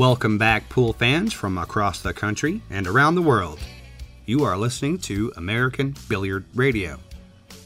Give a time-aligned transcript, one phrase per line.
[0.00, 3.58] Welcome back, pool fans from across the country and around the world.
[4.24, 6.98] You are listening to American Billiard Radio.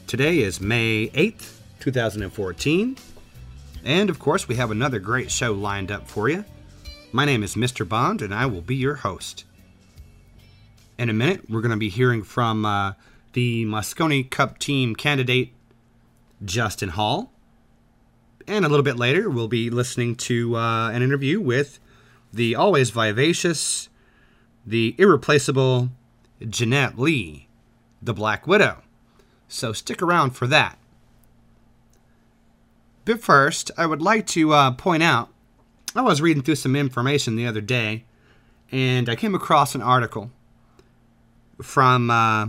[0.05, 2.97] Today is May 8th, 2014,
[3.85, 6.43] and of course, we have another great show lined up for you.
[7.13, 7.87] My name is Mr.
[7.87, 9.45] Bond, and I will be your host.
[10.99, 12.95] In a minute, we're going to be hearing from uh,
[13.31, 15.53] the Mosconi Cup team candidate,
[16.43, 17.31] Justin Hall.
[18.45, 21.79] And a little bit later, we'll be listening to uh, an interview with
[22.35, 23.87] the always vivacious,
[24.65, 25.89] the irreplaceable
[26.47, 27.47] Jeanette Lee,
[28.01, 28.83] the Black Widow.
[29.47, 30.77] So stick around for that.
[33.05, 35.29] But first, I would like to uh, point out
[35.95, 38.03] I was reading through some information the other day,
[38.69, 40.29] and I came across an article
[41.61, 42.47] from uh,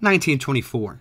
[0.00, 0.98] 1924.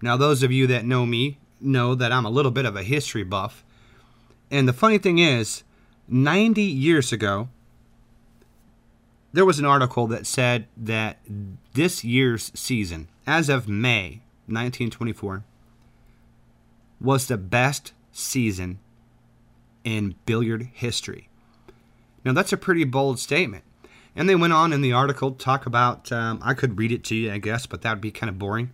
[0.00, 2.84] Now, those of you that know me know that I'm a little bit of a
[2.84, 3.64] history buff.
[4.48, 5.64] And the funny thing is,
[6.08, 7.48] 90 years ago,
[9.32, 11.18] there was an article that said that
[11.74, 15.44] this year's season, as of May 1924,
[17.00, 18.78] was the best season
[19.84, 21.28] in billiard history.
[22.24, 23.64] Now, that's a pretty bold statement.
[24.16, 27.04] And they went on in the article to talk about, um, I could read it
[27.04, 28.70] to you, I guess, but that would be kind of boring.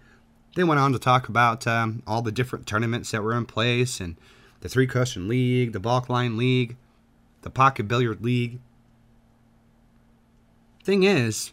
[0.55, 4.01] They went on to talk about um, all the different tournaments that were in place
[4.01, 4.17] and
[4.61, 6.77] the three cushion league, the Balkline league,
[7.43, 8.61] the pocket billiard league.
[10.83, 11.53] Thing is,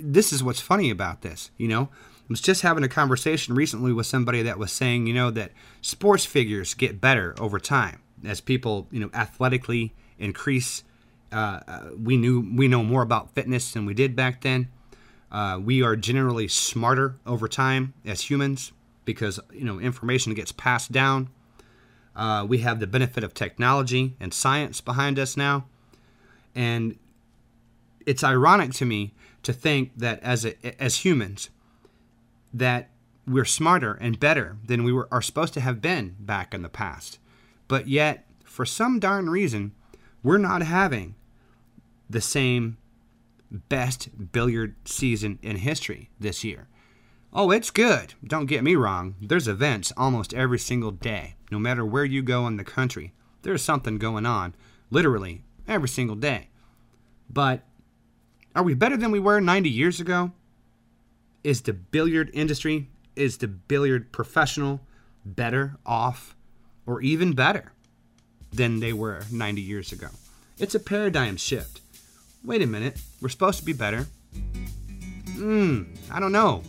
[0.00, 1.50] this is what's funny about this.
[1.56, 5.14] You know, I was just having a conversation recently with somebody that was saying, you
[5.14, 10.84] know, that sports figures get better over time as people, you know, athletically increase.
[11.32, 14.68] Uh, uh, we knew we know more about fitness than we did back then.
[15.30, 18.72] Uh, we are generally smarter over time as humans
[19.04, 21.30] because you know information gets passed down.
[22.14, 25.64] Uh, we have the benefit of technology and science behind us now,
[26.54, 26.98] and
[28.04, 29.12] it's ironic to me
[29.42, 31.50] to think that as a, as humans
[32.52, 32.90] that
[33.26, 36.68] we're smarter and better than we were are supposed to have been back in the
[36.68, 37.18] past,
[37.68, 39.72] but yet for some darn reason
[40.22, 41.14] we're not having
[42.08, 42.76] the same
[43.50, 46.66] best billiard season in history this year.
[47.32, 48.14] Oh, it's good.
[48.24, 49.14] Don't get me wrong.
[49.20, 51.36] There's events almost every single day.
[51.52, 54.54] No matter where you go in the country, there's something going on,
[54.90, 56.48] literally, every single day.
[57.32, 57.62] But
[58.56, 60.32] are we better than we were 90 years ago?
[61.44, 64.80] Is the billiard industry, is the billiard professional
[65.24, 66.34] better off
[66.84, 67.72] or even better
[68.52, 70.08] than they were 90 years ago?
[70.58, 71.80] It's a paradigm shift.
[72.44, 74.08] Wait a minute, we're supposed to be better.
[75.36, 76.64] Hmm, I don't know.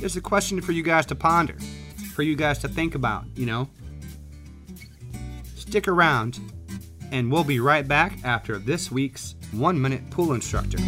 [0.00, 1.56] There's a question for you guys to ponder,
[2.14, 3.68] for you guys to think about, you know?
[5.54, 6.40] Stick around,
[7.12, 10.78] and we'll be right back after this week's One Minute Pool Instructor.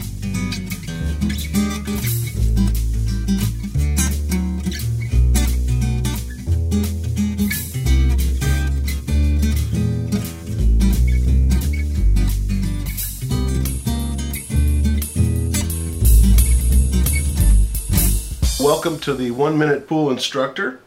[18.82, 20.80] Welcome to the One Minute Pool Instructor.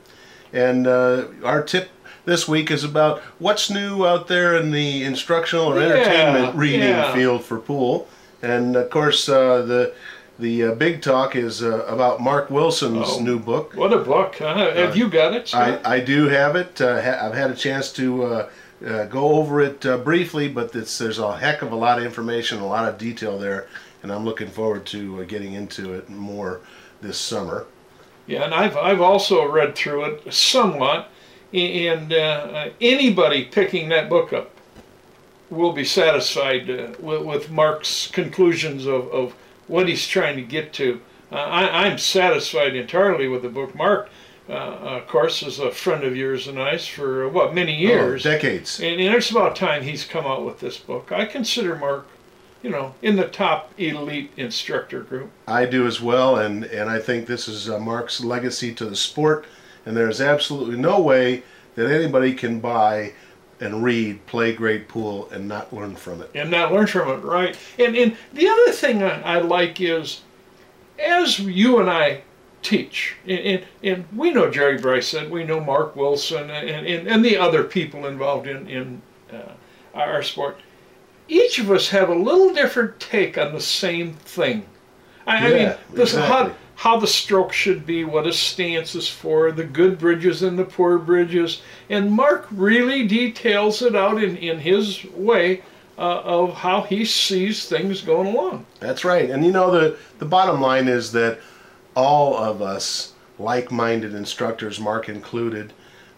[0.51, 1.91] And uh, our tip
[2.25, 6.81] this week is about what's new out there in the instructional or Yeah, entertainment reading
[6.81, 7.13] yeah.
[7.13, 8.09] field for pool.
[8.41, 9.93] And of course, uh, the
[10.37, 13.19] the uh, big talk is uh, about Mark Wilson's Oh.
[13.21, 13.73] new book.
[13.75, 14.35] What a book!
[14.39, 14.73] Huh?
[14.73, 15.55] Have you got it?
[15.55, 16.81] I, I do have it.
[16.81, 18.49] Uh, ha- I've had a chance to uh,
[18.85, 22.03] uh, go over it uh, briefly, but it's, there's a heck of a lot of
[22.03, 23.67] information, a lot of detail there,
[24.03, 26.59] and I'm looking forward to uh, getting into it more
[27.01, 27.67] this summer.
[28.27, 31.09] Yeah, and I've I've also read through it somewhat,
[31.53, 34.51] and uh, anybody picking that book up
[35.49, 39.35] will be satisfied uh, with, with Mark's conclusions of, of
[39.67, 41.01] what he's trying to get to.
[41.31, 43.75] Uh, I, I'm satisfied entirely with the book.
[43.75, 44.09] Mark,
[44.49, 48.25] uh, of course, is a friend of yours and I's for uh, what many years.
[48.25, 48.79] Oh, decades.
[48.79, 51.11] And, and it's about time he's come out with this book.
[51.11, 52.07] I consider Mark,
[52.65, 55.29] you know, in the top elite instructor group.
[55.47, 58.95] I do as well, and, and I think this is uh, Mark's legacy to the
[58.95, 59.45] sport.
[59.85, 61.43] And there's absolutely no way
[61.75, 63.13] that anybody can buy
[63.59, 66.31] and read Play Great Pool and not learn from it.
[66.33, 67.55] and not learn from it, right?
[67.77, 70.21] And and the other thing I, I like is,
[70.97, 72.23] as you and I
[72.63, 77.23] teach, and, and, and we know Jerry Briesath, we know Mark Wilson, and, and, and
[77.23, 79.01] the other people involved in, in
[79.31, 79.51] uh,
[79.93, 80.57] our sport,
[81.27, 84.65] each of us have a little different take on the same thing.
[85.27, 89.51] I, I mean, this, how, how the stroke should be, what a stance is for,
[89.51, 91.61] the good bridges and the poor bridges.
[91.89, 95.63] And Mark really details it out in, in his way
[95.97, 98.65] uh, of how he sees things going along.
[98.79, 99.29] That's right.
[99.29, 101.39] And you know, the, the bottom line is that
[101.95, 105.73] all of us, like minded instructors, Mark included,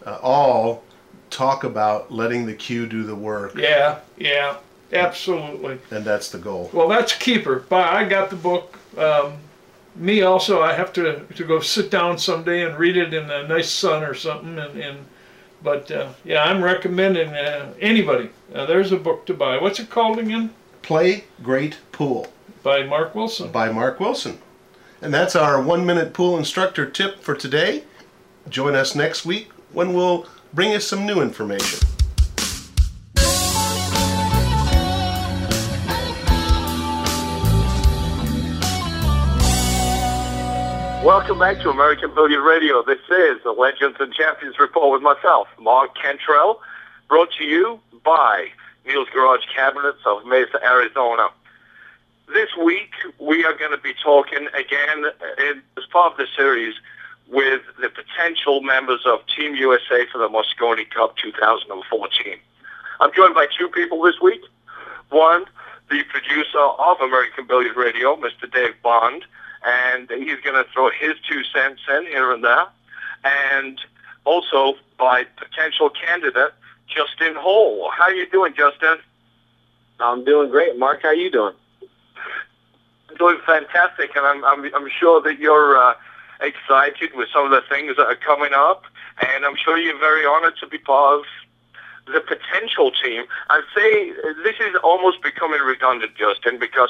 [0.06, 0.84] uh, all
[1.30, 3.56] talk about letting the cue do the work.
[3.56, 4.58] Yeah, yeah,
[4.94, 5.80] absolutely.
[5.92, 6.70] And that's the goal.
[6.74, 7.66] Well, that's keeper.
[7.70, 8.78] But I got the book.
[8.98, 9.34] Um,
[9.96, 13.48] me also, I have to, to go sit down someday and read it in a
[13.48, 14.58] nice sun or something.
[14.60, 14.98] And, and
[15.64, 18.30] but uh, yeah, I'm recommending uh, anybody.
[18.54, 19.60] Uh, there's a book to buy.
[19.60, 20.54] What's it called again?
[20.82, 22.28] Play Great Pool
[22.64, 23.52] By Mark Wilson.
[23.52, 24.40] by Mark Wilson.
[25.02, 27.84] And that's our one minute pool instructor tip for today.
[28.50, 31.88] Join us next week when we'll bring you some new information.
[41.08, 42.84] Welcome back to American Billiard Radio.
[42.84, 46.60] This is the Legends and Champions Report with myself, Mark Cantrell,
[47.08, 48.50] brought to you by
[48.86, 51.30] Neil's Garage Cabinets of Mesa, Arizona.
[52.34, 55.06] This week, we are going to be talking again
[55.38, 56.76] in, as part of the series
[57.30, 62.36] with the potential members of Team USA for the Mosconi Cup 2014.
[63.00, 64.42] I'm joined by two people this week.
[65.12, 65.46] One,
[65.90, 68.52] the producer of American Billiard Radio, Mr.
[68.52, 69.24] Dave Bond,
[69.66, 72.66] and he's going to throw his two cents in here and there.
[73.24, 73.80] And
[74.26, 76.54] also by potential candidate,
[76.88, 77.90] Justin Hall.
[77.96, 78.98] How are you doing, Justin?
[80.00, 80.78] I'm doing great.
[80.78, 81.54] Mark, how are you doing?
[83.10, 85.96] I'm doing fantastic, and I'm I'm, I'm sure that you're uh,
[86.42, 88.84] excited with some of the things that are coming up,
[89.22, 91.26] and I'm sure you're very honored to be part of
[92.12, 93.24] the potential team.
[93.50, 94.12] I'd say
[94.44, 96.90] this is almost becoming redundant, Justin, because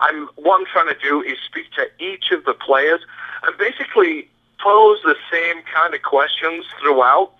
[0.00, 3.00] I'm what I'm trying to do is speak to each of the players
[3.46, 4.28] and basically
[4.62, 7.32] pose the same kind of questions throughout,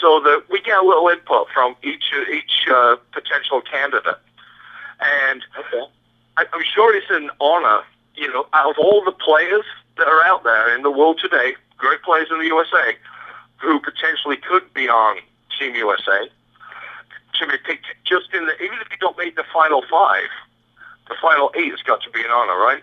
[0.00, 4.18] so that we get a little input from each each uh, potential candidate.
[5.00, 5.84] And Okay.
[6.36, 7.82] I- I'm sure it's an honor,
[8.14, 9.64] you know, out of all the players
[9.96, 12.96] that are out there in the world today, great players in the USA,
[13.58, 15.18] who potentially could be on
[15.58, 16.28] Team USA,
[17.38, 20.28] to be picked just in the, even if you don't make the final five,
[21.08, 22.82] the final eight has got to be an honor, right?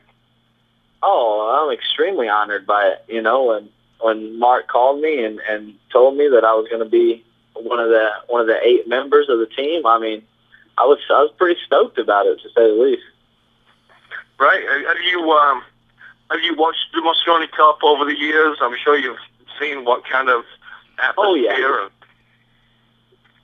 [1.04, 3.06] Oh, I'm extremely honored by it.
[3.08, 3.70] You know, when
[4.02, 7.24] when Mark called me and and told me that I was going to be
[7.54, 10.24] one of the one of the eight members of the team, I mean,
[10.78, 13.04] I was I was pretty stoked about it to say the least.
[14.40, 14.64] Right?
[14.88, 15.64] Have you um,
[16.32, 18.58] have you watched the Mosconi Cup over the years?
[18.62, 19.20] I'm sure you've
[19.60, 20.44] seen what kind of
[20.98, 21.26] atmosphere.
[21.26, 21.84] Oh, yeah.
[21.84, 21.92] and-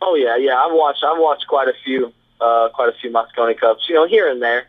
[0.01, 0.56] Oh yeah, yeah.
[0.57, 3.88] I've watched I've watched quite a few uh quite a few Mosconi Cups.
[3.88, 4.65] You know, here and there.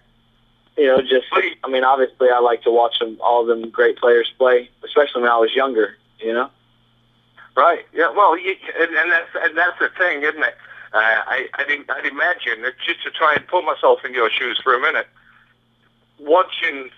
[0.76, 1.26] You know, just
[1.64, 5.30] I mean, obviously, I like to watch them all them great players play, especially when
[5.30, 5.96] I was younger.
[6.20, 6.50] You know.
[7.56, 7.84] Right.
[7.92, 8.10] Yeah.
[8.10, 10.54] Well, you, and, and that's and that's the thing, isn't it?
[10.94, 14.30] Uh, I I didn't I'd imagine that just to try and put myself in your
[14.30, 15.06] shoes for a minute,
[16.18, 16.90] watching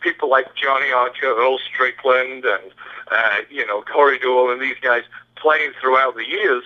[0.00, 2.72] people like Johnny Archer, Earl Strickland, and
[3.10, 5.02] uh, you know Corey Deuel and these guys
[5.36, 6.62] playing throughout the years,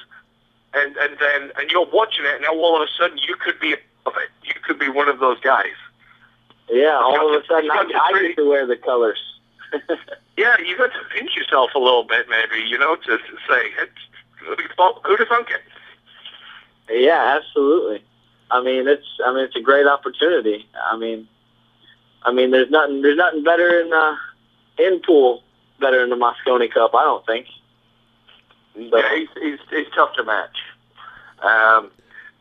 [0.74, 3.58] and and then and you're watching it, and now all of a sudden you could
[3.60, 3.74] be
[4.06, 4.30] of it.
[4.42, 5.76] You could be one of those guys.
[6.70, 7.00] Yeah.
[7.02, 9.18] All of a sudden, I, I get to wear the colors.
[10.36, 13.70] Yeah, you got to pinch yourself a little bit, maybe, you know, to, to say,
[14.38, 15.62] who'd have thunk it?
[16.90, 18.04] Yeah, absolutely.
[18.50, 20.68] I mean, it's I mean it's a great opportunity.
[20.90, 21.26] I mean,
[22.24, 24.16] I mean there's nothing there's nothing better in uh,
[24.78, 25.42] in pool
[25.80, 26.94] better than the Mosconi Cup.
[26.94, 27.46] I don't think.
[28.76, 30.56] Yeah, he's, he's, he's tough to match.
[31.42, 31.90] Um,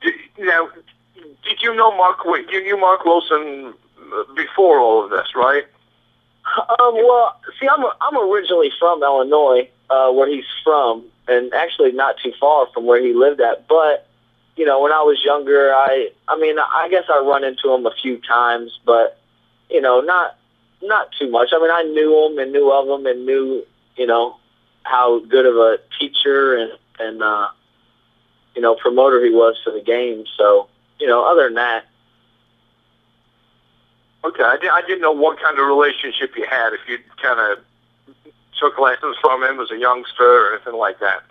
[0.02, 0.70] did, now,
[1.16, 2.20] did you know Mark?
[2.26, 5.64] You knew Mark Wilson uh, before all of this, right?
[6.80, 12.16] um, well, see, I'm I'm originally from Illinois, uh, where he's from, and actually not
[12.24, 13.68] too far from where he lived at.
[13.68, 14.08] But
[14.56, 17.86] you know, when I was younger, I I mean, I guess I run into him
[17.86, 19.20] a few times, but
[19.70, 20.38] you know, not
[20.82, 21.50] not too much.
[21.54, 24.38] I mean, I knew him and knew of him and knew you know
[24.84, 27.48] how good of a teacher and and uh,
[28.56, 30.26] you know promoter he was for the game.
[30.38, 30.68] So
[31.00, 31.86] you know, other than that,
[34.26, 36.72] Okay, I, di- I didn't know what kind of relationship you had.
[36.74, 37.60] If you kind of
[38.58, 41.24] took lessons from him as a youngster or anything like that.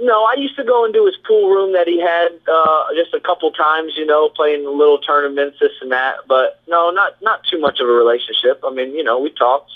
[0.00, 3.20] No, I used to go into his pool room that he had uh, just a
[3.20, 6.16] couple times, you know, playing little tournaments, this and that.
[6.28, 8.60] But no, not not too much of a relationship.
[8.64, 9.70] I mean, you know, we talked,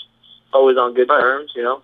[0.53, 1.19] always on good Right.
[1.19, 1.81] terms, you know.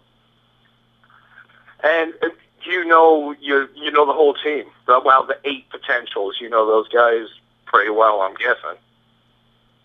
[1.84, 2.30] And uh,
[2.66, 4.66] you know you you know the whole team.
[4.88, 6.38] Well, the eight potentials.
[6.40, 7.28] You know those guys
[7.66, 8.22] pretty well.
[8.22, 8.78] I'm guessing.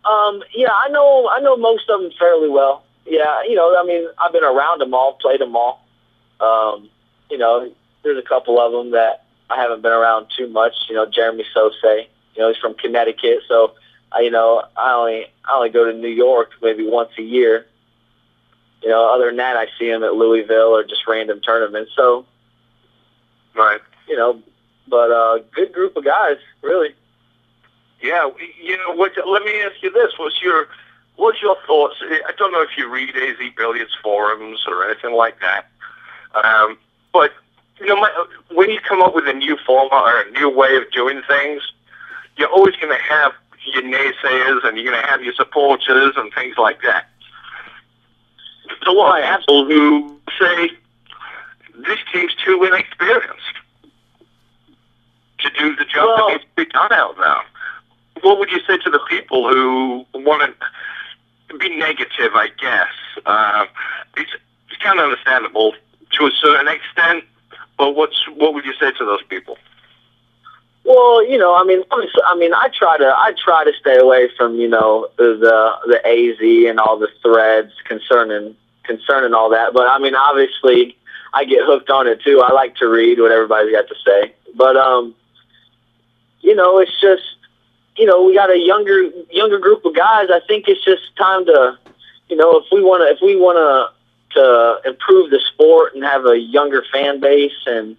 [0.04, 2.84] Um, yeah, I know I know most of them fairly well.
[3.06, 5.84] yeah, you know, I mean, I've been around them all, played them all.
[6.40, 6.88] Um,
[7.30, 7.70] you know,
[8.02, 10.74] there's a couple of them that I haven't been around too much.
[10.88, 12.06] You know, Jeremy Sossei.
[12.34, 13.74] You know, he's from Connecticut, so
[14.12, 17.66] I, you know, I only I only go to New York maybe once a year.
[18.82, 21.92] You know, other than that, I see him at Louisville or just random tournaments.
[21.94, 22.24] So,
[23.54, 23.80] Right.
[24.08, 24.40] you know,
[24.88, 26.94] but uh, good group of guys, really.
[28.00, 28.30] Yeah,
[28.62, 29.12] you know what?
[29.26, 30.68] Let me ask you this: What's your
[31.16, 31.96] what's your thoughts?
[32.00, 35.66] I don't know if you read AZ Billiards forums or anything like that,
[36.42, 36.78] um,
[37.12, 37.32] but
[37.78, 40.76] you know, my, when you come up with a new format or a new way
[40.76, 41.62] of doing things,
[42.36, 43.32] you're always going to have
[43.74, 47.09] your naysayers and you're going to have your supporters and things like that.
[48.80, 50.70] There's a lot of people who say
[51.86, 53.56] this team's too inexperienced
[55.40, 57.42] to do the job Well- that needs to be done out now.
[58.22, 60.54] What would you say to the people who want
[61.48, 62.32] to be negative?
[62.34, 62.88] I guess
[63.24, 63.64] uh,
[64.16, 64.30] it's
[64.68, 65.74] it's kind of understandable
[66.12, 67.24] to a certain extent,
[67.78, 69.56] but what's what would you say to those people?
[70.84, 71.82] Well, you know, I mean,
[72.26, 76.06] I mean, I try to, I try to stay away from, you know, the the
[76.06, 78.54] AZ and all the threads concerning
[78.90, 79.72] concerning all that.
[79.72, 80.96] But I mean, obviously,
[81.32, 82.42] I get hooked on it too.
[82.44, 84.34] I like to read what everybody's got to say.
[84.56, 85.14] But um,
[86.40, 87.22] you know, it's just,
[87.96, 90.28] you know, we got a younger younger group of guys.
[90.32, 91.78] I think it's just time to,
[92.28, 93.94] you know, if we want to, if we want to
[94.40, 97.96] to improve the sport and have a younger fan base and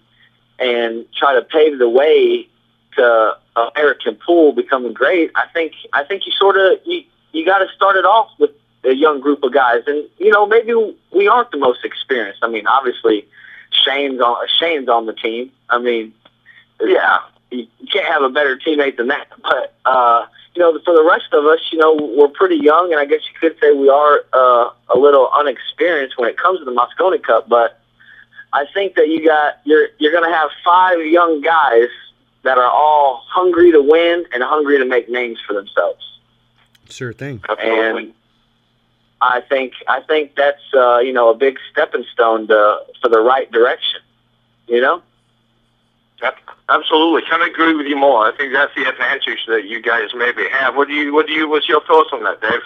[0.58, 2.48] and try to pave the way
[2.96, 7.58] to American pool becoming great, I think I think you sort of you you got
[7.58, 8.50] to start it off with
[8.84, 10.74] a young group of guys, and you know maybe
[11.12, 12.40] we aren't the most experienced.
[12.42, 13.26] I mean, obviously
[13.70, 15.50] Shane's on Shane's on the team.
[15.68, 16.12] I mean,
[16.80, 17.18] yeah,
[17.50, 19.28] you you can't have a better teammate than that.
[19.42, 23.00] But uh, you know, for the rest of us, you know, we're pretty young, and
[23.00, 26.64] I guess you could say we are uh, a little unexperienced when it comes to
[26.64, 27.48] the Mosconi Cup.
[27.48, 27.80] But
[28.52, 31.88] I think that you got you're you're going to have five young guys
[32.42, 36.02] that are all hungry to win and hungry to make names for themselves.
[36.90, 37.42] Sure thing.
[37.58, 38.12] And
[39.22, 43.20] I think I think that's uh, you know a big stepping stone to, for the
[43.20, 44.00] right direction.
[44.66, 45.02] You know.
[46.20, 46.36] Yep,
[46.68, 47.22] absolutely.
[47.28, 48.26] Can I agree with you more?
[48.26, 50.76] I think that's the advantage that you guys maybe have.
[50.76, 51.14] What do you?
[51.14, 51.48] What do you?
[51.48, 52.60] What's your thoughts on that, Dave?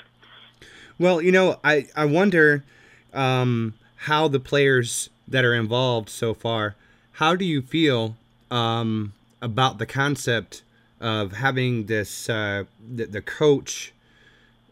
[0.99, 2.65] Well, you know, I I wonder
[3.13, 6.75] um, how the players that are involved so far.
[7.13, 8.17] How do you feel
[8.51, 10.63] um, about the concept
[11.01, 13.93] of having this uh, the, the coach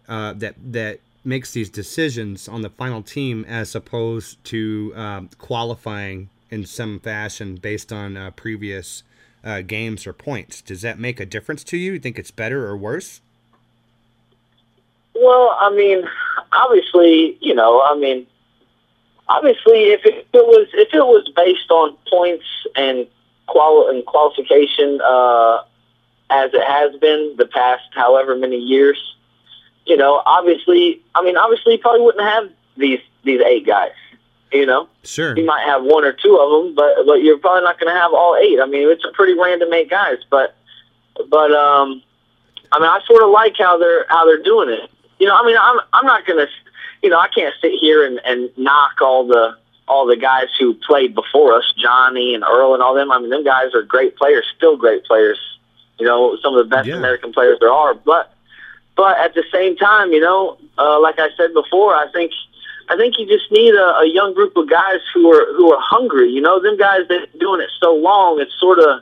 [0.08, 6.28] uh, that that makes these decisions on the final team as opposed to um, qualifying
[6.50, 9.02] in some fashion based on uh, previous
[9.42, 10.62] uh, games or points?
[10.62, 11.92] Does that make a difference to you?
[11.94, 13.20] You think it's better or worse?
[15.14, 16.04] Well, I mean,
[16.52, 18.26] obviously, you know, I mean,
[19.28, 23.06] obviously, if it, it was if it was based on points and
[23.46, 25.62] qual and qualification, uh,
[26.30, 28.98] as it has been the past however many years,
[29.86, 33.92] you know, obviously, I mean, obviously, you probably wouldn't have these these eight guys.
[34.52, 35.36] You know, Sure.
[35.36, 37.98] you might have one or two of them, but but you're probably not going to
[38.00, 38.60] have all eight.
[38.60, 40.54] I mean, it's a pretty random eight guys, but
[41.28, 42.02] but um,
[42.70, 44.90] I mean, I sort of like how they're how they're doing it.
[45.18, 46.46] You know, I mean, I'm I'm not going to,
[47.02, 49.56] you know, I can't sit here and and knock all the
[49.88, 53.10] all the guys who played before us, Johnny and Earl and all them.
[53.10, 55.38] I mean, them guys are great players, still great players.
[55.98, 56.94] You know, some of the best Yeah.
[56.96, 58.32] American players there are, but
[58.96, 62.32] but at the same time, you know, uh, like I said before, I think
[62.88, 65.80] I think you just need a, a young group of guys who are who are
[65.80, 66.30] hungry.
[66.30, 69.00] You know, them guys that are doing it so long, it's sort of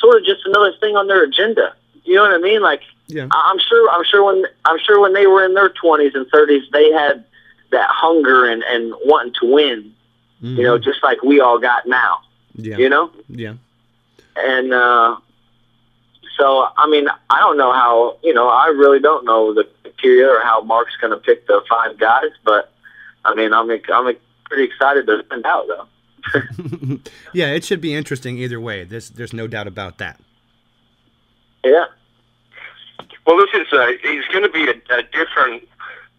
[0.00, 1.74] sort of just another thing on their agenda.
[2.04, 2.60] You know what I mean?
[2.62, 3.26] Like Yeah.
[3.30, 6.26] I- I'm sure I'm sure when I'm sure when they were in their 20s and
[6.30, 7.24] 30s, they had
[7.72, 9.92] that hunger and and wanting to win.
[10.42, 12.18] You know, just like we all got now.
[12.56, 12.64] Mm-hmm.
[12.70, 12.76] Yeah.
[12.78, 13.54] You know, Yeah.
[14.36, 15.16] and uh,
[16.38, 18.18] so I mean, I don't know how.
[18.22, 21.62] You know, I really don't know the criteria or how Mark's going to pick the
[21.68, 22.72] five guys, but
[23.24, 25.86] I mean, I'm I'm pretty excited to find out though.
[27.32, 28.84] yeah, it should be interesting either way.
[28.84, 30.20] There's there's no doubt about that.
[31.64, 31.86] Yeah.
[33.26, 35.64] Well, this is a, it's going to be a, a different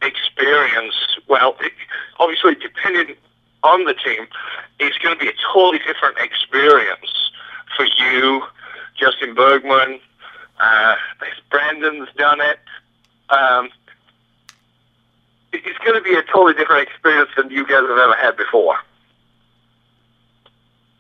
[0.02, 0.94] experience.
[1.30, 1.72] Well, it,
[2.20, 3.16] obviously, depending
[3.64, 4.28] on the team,
[4.80, 7.32] it's going to be a totally different experience
[7.76, 8.44] for you,
[9.00, 10.00] Justin Bergman.
[10.60, 10.96] Uh,
[11.50, 12.60] Brandon's done it.
[13.30, 13.70] Um,
[15.54, 18.78] it's going to be a totally different experience than you guys have ever had before.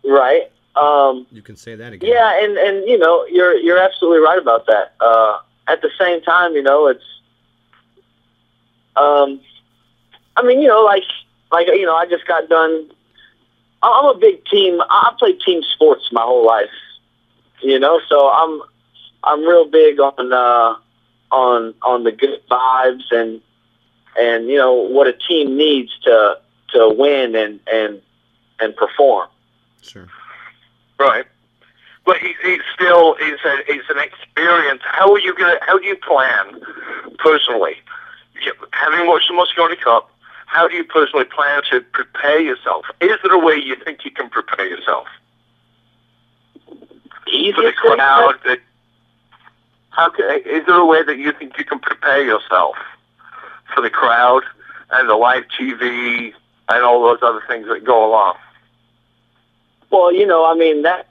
[0.03, 0.51] Right.
[0.75, 2.09] Um, You can say that again.
[2.09, 4.93] Yeah, and and you know, you're you're absolutely right about that.
[4.99, 7.03] Uh, at the same time, you know, it's
[8.95, 9.39] um,
[10.35, 11.03] I mean, you know, like
[11.51, 12.91] like you know, I just got done.
[13.81, 14.79] I'm a big team.
[14.81, 16.69] I played team sports my whole life,
[17.61, 17.99] you know.
[18.07, 18.61] So I'm
[19.27, 20.75] I'm real big on uh,
[21.31, 23.41] on on the good vibes and
[24.17, 28.01] and you know what a team needs to to win and and
[28.59, 29.27] and perform.
[29.81, 30.07] Sure.
[30.99, 31.25] Right.
[32.05, 34.81] But he, he's still he's a, he's an experience.
[34.85, 35.57] How are you gonna?
[35.61, 36.61] How do you plan
[37.19, 37.75] personally?
[38.43, 40.09] You- Having watched the Mosconi Cup,
[40.45, 42.85] how do you personally plan to prepare yourself?
[43.01, 45.07] Is there a way you think you can prepare yourself
[47.55, 48.35] for the crowd?
[48.45, 48.59] That
[49.97, 52.75] how can, is there a way that you think you can prepare yourself
[53.73, 54.43] for the crowd
[54.91, 56.33] and the live TV
[56.69, 58.35] and all those other things that go along?
[59.89, 61.09] Well, you know, I mean that's,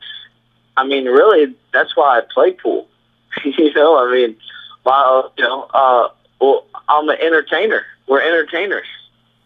[0.76, 2.86] I mean, really, that's why I play pool.
[3.44, 4.36] you know, I mean,
[4.84, 6.08] my, you know, uh,
[6.40, 7.84] well, I'm an entertainer.
[8.06, 8.86] We're entertainers.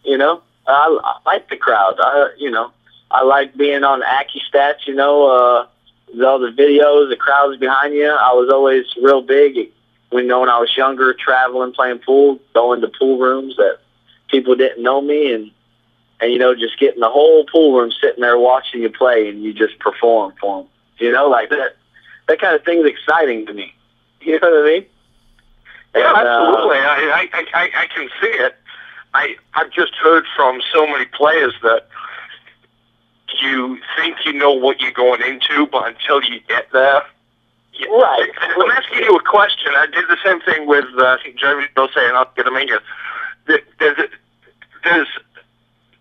[0.03, 1.95] You know, I, I like the crowd.
[1.99, 2.71] I, you know,
[3.09, 4.85] I like being on Aki Stats.
[4.85, 5.67] You know, uh,
[6.19, 8.09] all the videos, the crowds behind you.
[8.09, 9.71] I was always real big.
[10.09, 13.77] When you know, when I was younger, traveling, playing pool, going to pool rooms that
[14.29, 15.51] people didn't know me, and
[16.19, 19.43] and you know, just getting the whole pool room sitting there watching you play, and
[19.43, 20.69] you just perform for them.
[20.97, 21.75] You know, like that.
[22.27, 23.73] That kind of thing's exciting to me.
[24.21, 24.85] You know what I mean?
[25.95, 26.77] Yeah, And, uh, absolutely.
[26.77, 28.55] I, I, I, I can see it.
[29.15, 31.87] I, I've just heard from so many players that
[33.41, 37.03] you think you know what you're going into, but until you get there,
[37.89, 38.29] Right.
[38.41, 39.71] I'm asking you a question.
[39.75, 42.55] I did the same thing with uh, I think Jeremy Dose and I'll get him
[42.55, 42.67] in
[43.47, 44.09] There's,
[44.83, 45.07] there's,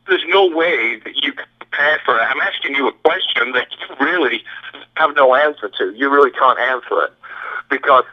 [0.06, 2.22] there's no way that you can prepare for it.
[2.22, 4.42] I'm asking you a question that you really
[4.96, 5.94] have no answer to.
[5.94, 7.12] You really can't answer it
[7.70, 8.04] because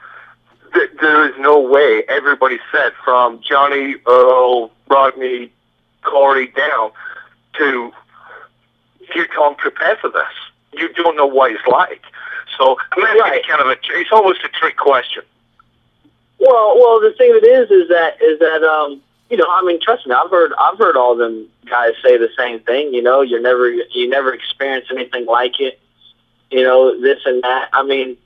[0.74, 5.52] th- there is no way everybody said from Johnny, Earl, Rodney,
[6.04, 6.92] Corey down
[7.58, 7.92] to
[9.16, 10.34] you can't prepare for this.
[10.74, 12.02] You don't know what it's like.
[12.58, 13.44] So I'm asking Right.
[13.44, 15.24] you kind of a it's almost a trick question.
[16.40, 19.80] Well, well, the thing it is, is that is that um, you know, I mean,
[19.82, 22.94] trust me, I've heard I've heard all them guys say the same thing.
[22.94, 25.80] You know, you're never you never experience anything like it.
[26.52, 27.70] You know, this and that.
[27.74, 28.18] I mean,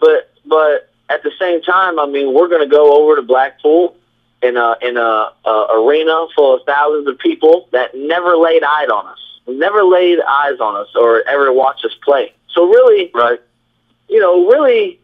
[0.00, 3.96] but but at the same time, I mean, we're going to go over to Blackpool
[4.42, 8.88] in a in a, a arena full of thousands of people that never laid eyes
[8.88, 12.32] on us, never laid eyes on us, or ever watched us play.
[12.52, 13.40] So really, Right.
[14.08, 14.98] you know, really,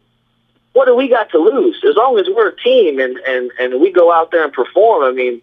[0.73, 1.81] what do we got to lose?
[1.87, 5.03] As long as we're a team and, and, and we go out there and perform,
[5.03, 5.41] I mean,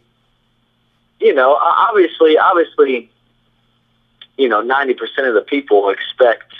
[1.21, 3.11] you know, obviously, obviously,
[4.37, 6.53] you know, 90% of the people expect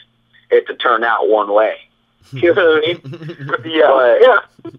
[0.51, 1.77] it to turn out one way.
[2.33, 3.57] You know what I mean?
[3.65, 3.89] Yeah.
[3.89, 4.71] But- yeah.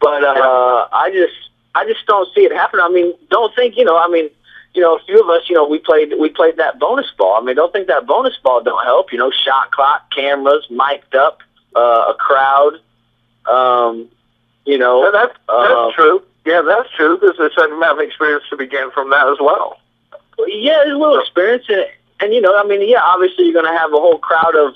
[0.00, 1.34] But uh, I just,
[1.74, 2.80] I just don't see it happen.
[2.80, 4.30] I mean, don't think, you know, I mean,
[4.78, 7.34] you know, a few of us, you know, we played, we played that bonus ball.
[7.36, 9.10] I mean, don't think that bonus ball don't help.
[9.12, 11.40] You know, shot clock, cameras, mic'd up,
[11.74, 12.74] uh, a crowd.
[13.50, 14.08] Um,
[14.64, 16.22] you know, Yeah, that's that's uh, true.
[16.46, 17.18] Yeah, that's true.
[17.20, 19.80] There's a certain amount of experience to be gained from that as well.
[20.46, 21.90] yeah, there's a little experience it.
[22.20, 24.74] And you know, I mean, yeah, obviously you're going to have a whole crowd of,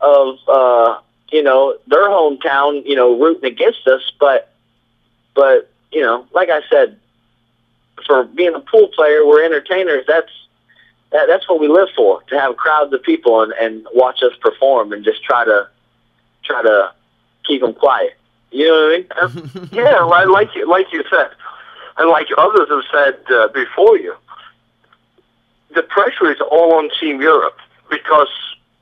[0.00, 4.02] of, uh, you know, their hometown, you know, rooting against us.
[4.20, 4.52] But,
[5.34, 6.98] but you know, like I said,
[8.06, 10.04] for being a pool player, we're entertainers.
[10.06, 10.30] That's
[11.12, 12.22] that, that's what we live for.
[12.28, 15.68] To have crowds of people and, and watch us perform and just try to
[16.44, 16.92] try to
[17.46, 18.14] keep them quiet.
[18.50, 19.68] You know what I mean?
[19.72, 21.30] Yeah, like like you, like you said,
[21.98, 24.14] and like others have said uh, before you,
[25.74, 27.56] the pressure is all on Team Europe
[27.90, 28.28] because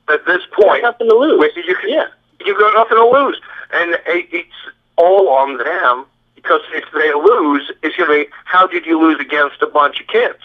[0.08, 1.50] at this point, nothing to lose.
[1.56, 2.06] you can, Yeah.
[2.44, 3.40] you got nothing to lose,
[3.72, 4.48] and it, it's
[4.96, 6.04] all on them
[6.42, 10.00] because if they lose, it's going to be how did you lose against a bunch
[10.00, 10.38] of kids,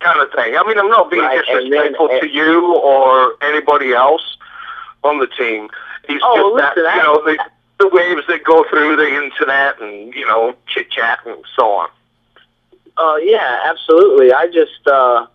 [0.00, 0.56] kind of thing.
[0.56, 4.36] I mean, I'm not being Right, and then- disrespectful to you or anybody else
[5.04, 5.68] on the team.
[6.08, 7.38] It's Oh, just listen, that you know the,
[7.78, 11.88] the waves that go through the internet and you know chit chat and so on.
[12.96, 14.32] Uh, yeah, absolutely.
[14.32, 15.26] I just, uh,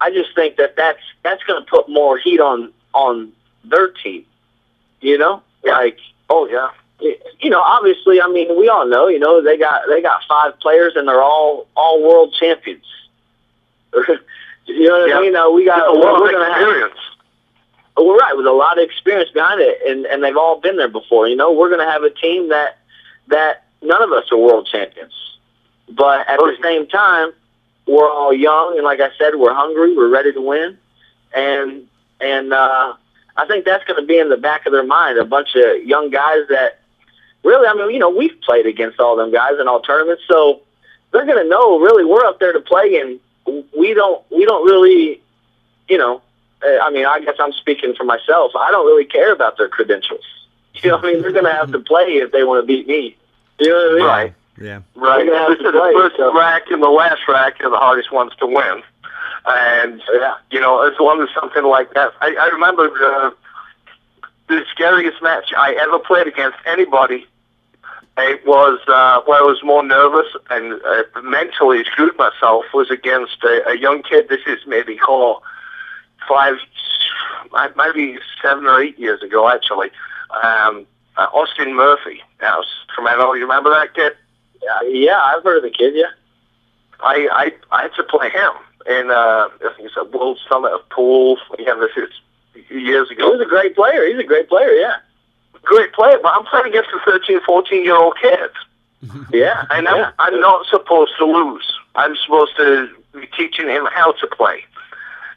[0.00, 3.32] I just think that that's that's going to put more heat on on
[3.64, 4.24] their team.
[5.00, 5.72] You know, Yeah.
[5.78, 6.68] like Oh yeah,
[7.40, 10.58] you know, obviously, I mean, we all know, you know, they got they got five
[10.60, 12.84] players and they're all all world champions.
[14.66, 15.18] you know what Yeah.
[15.18, 15.36] I mean?
[15.36, 16.98] Uh, we got a lot of gonna have experience.
[17.96, 20.88] we're right with a lot of experience behind it, and and they've all been there
[20.88, 21.28] before.
[21.28, 22.78] You know, we're going to have a team that
[23.28, 25.12] that none of us are world champions,
[25.88, 27.32] but at the same time,
[27.86, 30.78] we're all young, and like I said, we're hungry, we're ready to win,
[31.34, 31.86] and
[32.20, 32.94] and uh,
[33.36, 35.18] I think that's going to be in the back of their mind.
[35.18, 36.79] A bunch of young guys that
[37.44, 40.60] really, I mean, you know, we've played against all them guys in all tournaments, so
[41.12, 43.18] they're going to know really we're up there to play, and
[43.76, 45.20] we don't we don't really,
[45.88, 46.22] you know.
[46.62, 48.52] uh, I mean, I guess I'm speaking for myself.
[48.56, 50.24] I don't really care about their credentials.
[50.82, 52.66] You know, what I mean, they're going to have to play if they want to
[52.66, 53.14] beat me.
[53.58, 54.06] You know what I mean?
[54.06, 54.34] Right.
[54.58, 54.80] Yeah.
[54.94, 55.16] Right.
[55.16, 57.68] They're gonna have This is the play, first so- rack and the last rack are
[57.70, 58.82] the hardest ones to win.
[59.46, 60.34] And, Yeah.
[60.50, 62.12] you know, as long as something like that.
[62.22, 63.30] I, I remember uh,
[64.48, 67.26] the scariest match I ever played against anybody.
[68.22, 73.42] It was uh, where I was more nervous and uh, mentally screwed myself was against
[73.44, 74.28] a, a young kid.
[74.28, 75.42] This is maybe call
[76.28, 76.54] five,
[77.76, 79.90] maybe seven or eight years ago, actually.
[80.42, 82.22] Um, uh, Austin Murphy.
[82.40, 82.62] Now,
[82.94, 84.12] from NL, you remember that kid?
[84.62, 85.94] Yeah, yeah, I've heard of the kid.
[85.96, 86.10] Yeah.
[87.02, 88.52] I, I I had to play him
[88.86, 91.38] in uh, I think it's a World Summit of Pool.
[91.58, 92.10] Again, this is
[92.70, 93.30] years He ago.
[93.30, 94.06] was a great player.
[94.06, 94.68] He's a great player.
[94.70, 94.96] Yeah.
[95.62, 98.50] Great player, but I'm playing against a 13, 14 year old kid,
[99.32, 99.66] Yeah.
[99.70, 99.86] and.
[99.88, 101.72] I'm, I'm not supposed to lose.
[101.94, 104.64] I'm supposed to be teaching him how to play.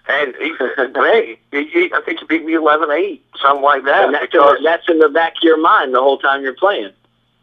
[0.07, 0.53] And he,
[0.95, 4.05] hey, he, he, I think he beat me 11-8, something like that.
[4.05, 6.41] And that's, in because the, that's in the back of your mind the whole time
[6.43, 6.91] you're playing.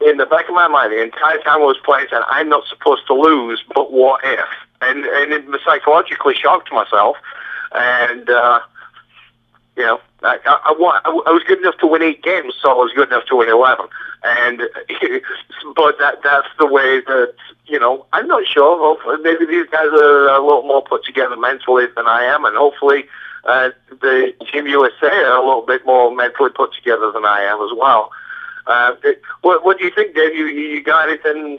[0.07, 2.65] in the back of my mind, the entire time I was playing, said, I'm not
[2.69, 4.47] supposed to lose, but what if?
[4.83, 7.17] And and it psychologically shocked myself.
[7.73, 8.61] And, uh,
[9.77, 12.75] you know, I, I, I, I was good enough to win eight games, so I
[12.75, 13.87] was good enough to win 11.
[14.23, 14.59] And,
[15.77, 17.35] but that that's the way that,
[17.67, 18.79] you know, I'm not sure.
[18.79, 22.57] Hopefully, maybe these guys are a little more put together mentally than I am, and
[22.57, 23.05] hopefully
[23.45, 27.63] uh, the Team USA are a little bit more mentally put together than I am
[27.63, 28.11] as well.
[28.67, 28.95] Uh,
[29.41, 30.35] what, what do you think, Dave?
[30.35, 31.59] You, you got anything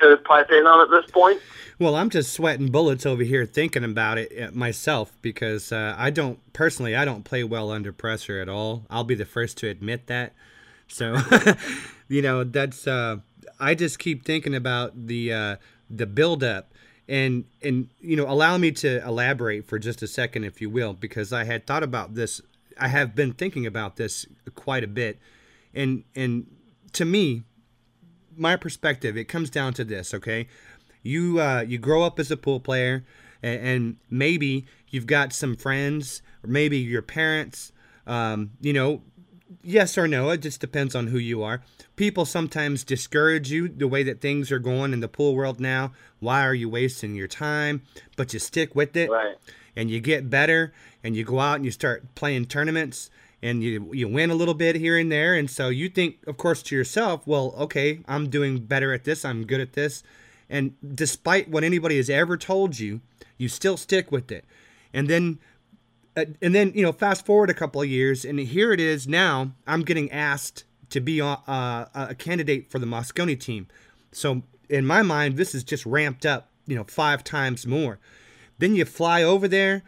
[0.00, 1.40] to pipe in on at this point?
[1.78, 6.10] Well, I'm just sweating bullets over here thinking about it uh, myself because uh, I
[6.10, 8.84] don't personally I don't play well under pressure at all.
[8.90, 10.34] I'll be the first to admit that.
[10.88, 11.16] So,
[12.08, 13.18] you know, that's uh,
[13.58, 15.56] I just keep thinking about the uh,
[15.88, 16.74] the build up
[17.08, 20.94] and and you know allow me to elaborate for just a second, if you will,
[20.94, 22.40] because I had thought about this.
[22.78, 25.18] I have been thinking about this quite a bit,
[25.74, 26.46] and and
[26.92, 27.42] to me,
[28.36, 30.14] my perspective, it comes down to this.
[30.14, 30.48] Okay,
[31.02, 33.04] you uh, you grow up as a pool player,
[33.42, 37.72] and, and maybe you've got some friends, or maybe your parents.
[38.06, 39.02] Um, you know,
[39.62, 41.62] yes or no, it just depends on who you are.
[41.96, 45.92] People sometimes discourage you the way that things are going in the pool world now.
[46.18, 47.82] Why are you wasting your time?
[48.16, 49.36] But you stick with it Right.
[49.76, 50.72] and you get better
[51.04, 53.10] and you go out and you start playing tournaments
[53.42, 55.34] and you you win a little bit here and there.
[55.34, 59.24] And so you think of course to yourself well okay i'm doing better at this.
[59.24, 60.02] I'm good at this.
[60.48, 63.00] And despite what anybody has ever told you
[63.38, 64.44] you still stick with it.
[64.92, 65.38] And then
[66.16, 69.06] uh, and then you know fast forward a couple of years and here it is
[69.06, 73.68] now i'm getting asked to be uh, uh, a candidate for the Mosconi team.
[74.12, 77.98] So in my mind this is just ramped up you know five times more.
[78.58, 79.82] Then you fly over there,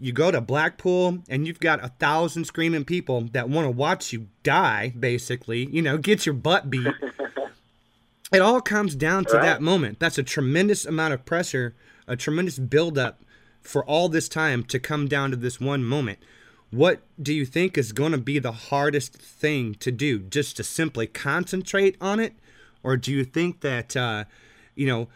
[0.00, 4.12] you go to Blackpool, and you've got a thousand screaming people that want to watch
[4.12, 6.86] you die, basically, you know, get your butt beat.
[8.32, 9.42] it all comes down to Right.
[9.42, 9.98] that moment.
[9.98, 11.74] That's a tremendous amount of pressure,
[12.06, 13.22] a tremendous buildup
[13.60, 16.18] for all this time to come down to this one moment.
[16.70, 20.18] What do you think is going to be the hardest thing to do?
[20.20, 22.34] Just to simply concentrate on it?
[22.82, 24.24] Or do you think that, uh,
[24.74, 25.08] you know,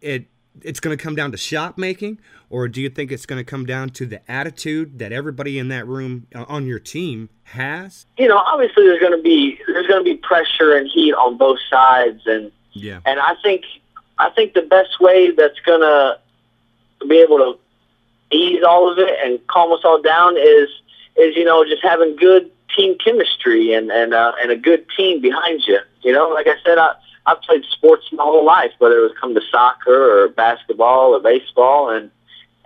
[0.00, 0.26] it
[0.62, 2.18] it's going to come down to shot making
[2.50, 5.68] or do you think it's going to come down to the attitude that everybody in
[5.68, 9.86] that room uh, on your team has You know, obviously there's going to be there's
[9.86, 13.64] going to be pressure and heat on both sides, and yeah and I think
[14.18, 16.18] I think the best way that's going to
[17.08, 17.58] be able to
[18.34, 20.68] ease all of it and calm us all down is
[21.16, 25.20] is you know just having good team chemistry and and uh, and a good team
[25.20, 25.78] behind you.
[26.02, 26.94] You know, like I said, I
[27.26, 31.20] I've played sports my whole life, whether it was come to soccer or basketball or
[31.20, 32.10] baseball, and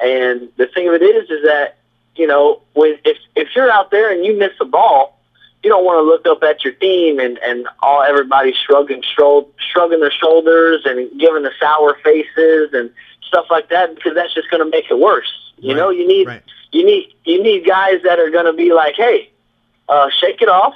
[0.01, 1.79] and the thing of it is, is that
[2.17, 5.21] you know when if if you're out there and you miss a ball,
[5.63, 9.49] you don't want to look up at your team and and all everybody shrugging shro-
[9.73, 12.91] shrugging their shoulders and giving the sour faces and
[13.23, 15.33] stuff like that because that's just going to make it worse.
[15.59, 16.43] You know, you need right.
[16.73, 19.31] you need you need guys that are going to be like, hey,
[19.89, 20.75] uh, shake it off,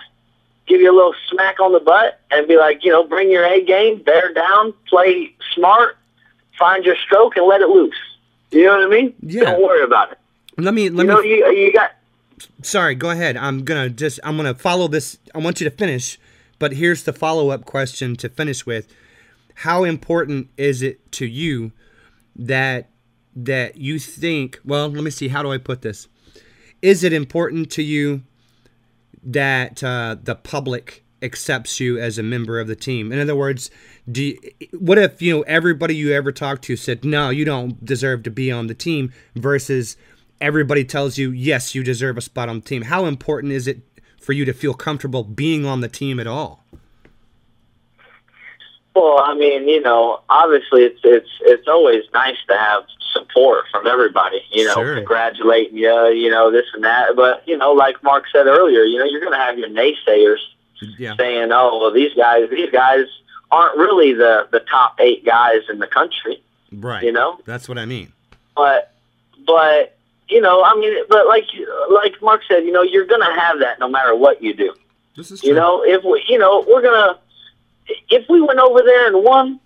[0.66, 3.44] give you a little smack on the butt, and be like, you know, bring your
[3.44, 5.96] A game, bear down, play smart,
[6.58, 7.94] find your stroke, and let it loose.
[8.50, 9.14] You know what I mean?
[9.22, 9.44] Yeah.
[9.44, 10.18] Don't worry about it.
[10.58, 11.92] let me let You know, me you you got
[12.62, 16.18] sorry go ahead i'm gonna just i'm gonna follow this i want you to finish
[16.58, 18.88] but here's the follow-up question to finish with
[19.54, 21.70] how important is it to you
[22.34, 22.88] that
[23.36, 26.08] that you think well let me see how do i put this
[26.82, 28.22] is it important to you
[29.22, 33.12] that uh, the public accepts you as a member of the team?
[33.12, 33.70] In other words,
[34.10, 34.38] do you,
[34.78, 38.30] what if you know everybody you ever talked to said no, you don't deserve to
[38.30, 39.96] be on the team versus
[40.40, 42.82] everybody tells you yes, you deserve a spot on the team.
[42.82, 43.80] How important is it
[44.20, 46.64] for you to feel comfortable being on the team at all?
[48.94, 53.86] Well, I mean, you know, obviously it's it's it's always nice to have support from
[53.86, 54.94] everybody, you know, Sure.
[54.96, 57.14] congratulating you, you know, this and that.
[57.16, 60.38] But, you know, like Mark said earlier, you know, you're gonna have your naysayers
[60.98, 61.14] Yeah.
[61.16, 63.06] saying, Oh, well these guys these guys
[63.50, 67.02] aren't really the, the top eight guys in the country, Right.
[67.02, 67.38] you know?
[67.44, 68.12] That's what I mean.
[68.56, 68.92] but
[69.46, 69.96] but
[70.28, 71.44] you know, I mean, but like
[71.90, 74.72] like Mark said, you know, you're gonna have that no matter what you do.
[75.16, 75.50] This is true.
[75.50, 77.18] You know, if we, you know, we're gonna
[78.10, 79.60] if we went over there and won,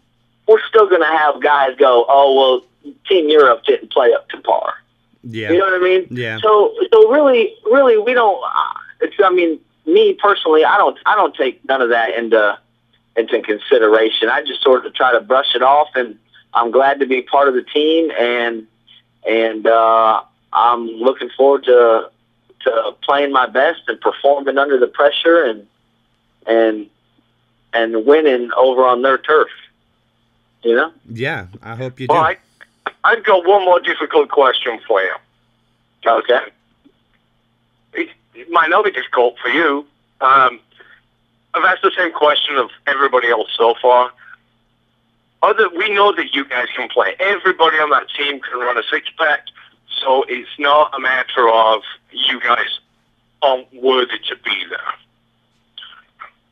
[0.48, 2.64] we're still gonna have guys go, oh well,
[3.09, 4.75] Team Europe didn't play up to par.
[5.25, 5.51] Yeah.
[5.51, 6.07] You know what I mean?
[6.11, 6.38] Yeah.
[6.42, 8.42] So so really, really, we don't.
[8.44, 12.59] uh, It's I mean, me personally, I don't I don't take none of that into
[13.16, 14.29] into consideration.
[14.29, 16.18] I just sort of try to brush it off, and
[16.55, 18.66] I'm glad to be part of the team, and
[19.27, 20.22] and uh,
[20.53, 22.11] I'm looking forward to
[22.62, 25.66] to playing my best and performing under the pressure and
[26.46, 26.87] and
[27.72, 29.49] and winning over on their turf.
[30.62, 30.92] You know?
[31.09, 31.46] Yeah.
[31.62, 32.14] I hope you do.
[33.07, 35.14] I've got one more difficult question for you.
[36.05, 36.40] Okay.
[37.92, 39.87] It, it might not be difficult for you.
[40.21, 40.59] Um,
[41.55, 44.11] I've asked the same question of everybody else so far.
[45.40, 47.14] Other, we know that you guys can play.
[47.21, 49.47] Everybody on that team can run a six pack,
[50.03, 52.81] so it's not a matter of you guys
[53.40, 54.95] aren't worthy to be there.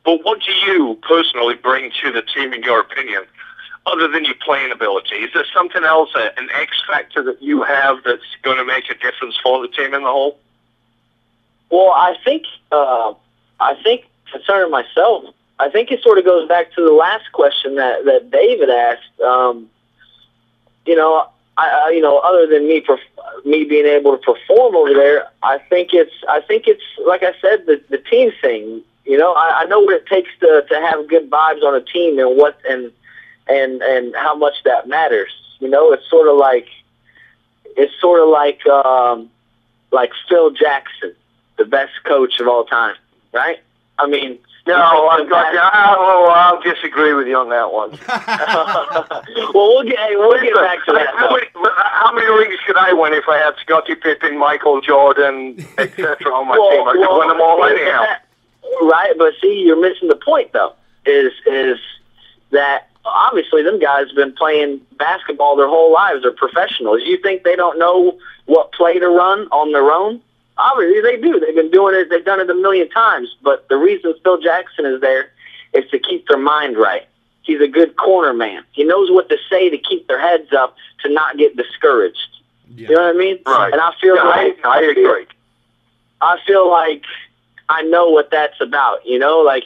[0.05, 3.23] But what do you personally bring to the team, in your opinion,
[3.85, 5.15] other than your playing ability?
[5.15, 8.95] Is there something else, an X factor that you have that's going to make a
[8.95, 10.39] difference for the team in the whole?
[11.69, 13.13] Well, I think uh,
[13.59, 15.25] I think concerning myself,
[15.59, 19.19] I think it sort of goes back to the last question that that David asked.
[19.21, 19.69] Um,
[20.85, 24.75] you know, I, I you know, other than me perf- me being able to perform
[24.75, 28.81] over there, I think it's I think it's like I said the the team thing.
[29.05, 31.81] You know, I, I know what it takes to to have good vibes on a
[31.81, 32.91] team and what and
[33.47, 35.31] and and how much that matters.
[35.59, 36.67] You know, it's sort of like
[37.77, 39.29] it's sort of like um,
[39.91, 41.13] like Phil Jackson
[41.57, 42.95] the best coach of all time,
[43.31, 43.59] right?
[43.97, 47.71] I mean, No, you I'm think got, the I'll, I'll disagree with you on that
[47.71, 47.91] one.
[49.53, 51.15] well, we'll get hey, we'll get back to that.
[51.15, 55.65] How many, how many rings could I win if I had Scottie Pippen, Michael Jordan,
[55.77, 56.33] etc.
[56.33, 56.87] on my team?
[56.87, 58.03] I could win them all well, anyhow.
[58.81, 60.73] Right, but see, you're missing the point though.
[61.05, 61.77] Is is
[62.51, 66.23] that obviously them guys have been playing basketball their whole lives.
[66.23, 67.01] They're professionals.
[67.03, 70.21] You think they don't know what play to run on their own?
[70.57, 71.39] Obviously they do.
[71.39, 72.09] They've been doing it.
[72.09, 73.35] They've done it a million times.
[73.41, 75.31] But the reason Phil Jackson is there
[75.73, 77.07] is to keep their mind right.
[77.41, 78.63] He's a good corner man.
[78.71, 82.17] He knows what to say to keep their heads up to not get discouraged.
[82.73, 82.89] Yeah.
[82.89, 83.39] You know what I mean?
[83.45, 83.71] Right.
[83.71, 85.27] And I feel Yeah, like I, I agree.
[86.21, 87.03] I feel like
[87.69, 89.05] I know what that's about.
[89.05, 89.63] You know, like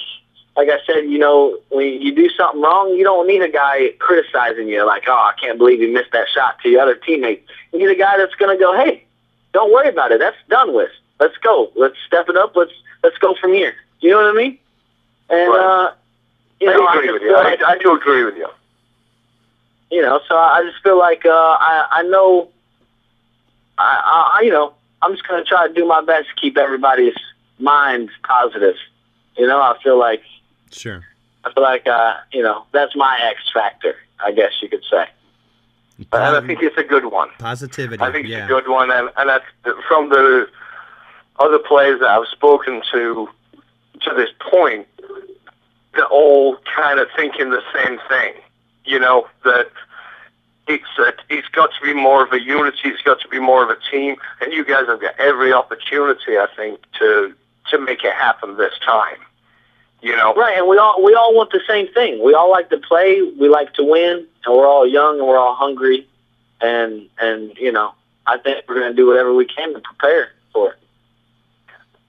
[0.60, 3.92] like I said, you know, when you do something wrong, you don't need a guy
[4.00, 7.50] criticizing you like, oh, I can't believe you missed that shot to your other teammates.
[7.72, 9.04] You need a guy that's going to go, hey,
[9.54, 10.20] don't worry about it.
[10.20, 10.92] That's done with.
[11.20, 11.72] Let's go.
[11.76, 12.56] Let's step it up.
[12.56, 12.72] Let's
[13.04, 13.74] let's go from here.
[14.02, 14.58] You know what I mean?
[15.30, 15.86] And Right.
[15.88, 15.94] uh,
[16.60, 17.30] you know, I I agree just with you.
[17.30, 18.48] feel I, I do agree with you.
[19.92, 22.50] you know, so I just feel like uh, I I know,
[23.78, 27.16] I, I you know I'm just gonna try to do my best to keep everybody's
[27.60, 28.76] minds positive.
[29.38, 30.22] You know, I feel like
[30.72, 31.04] Sure.
[31.44, 35.08] I feel like uh, you know that's my X factor, I guess you could say.
[36.14, 37.30] And I think it's a good one.
[37.40, 38.02] Positivity.
[38.02, 38.46] I think it's yeah.
[38.46, 39.46] a good one, and, and that's
[39.88, 40.48] from the
[41.40, 43.30] other players that I've spoken to
[44.02, 44.88] to this point.
[45.94, 48.34] They're all kind of thinking the same thing.
[48.86, 49.70] You know that
[50.68, 52.90] it's a, it's got to be more of a unity.
[52.90, 56.38] It's got to be more of a team, and you guys have got every opportunity,
[56.38, 57.34] I think, to
[57.72, 59.18] to make it happen this time.
[60.02, 62.24] You know, Right, and we all we all want the same thing.
[62.24, 63.22] We all like to play.
[63.40, 66.08] We like to win, and we're all young and we're all hungry,
[66.62, 67.94] and and you know
[68.26, 70.80] I think we're gonna do whatever we can to prepare for it.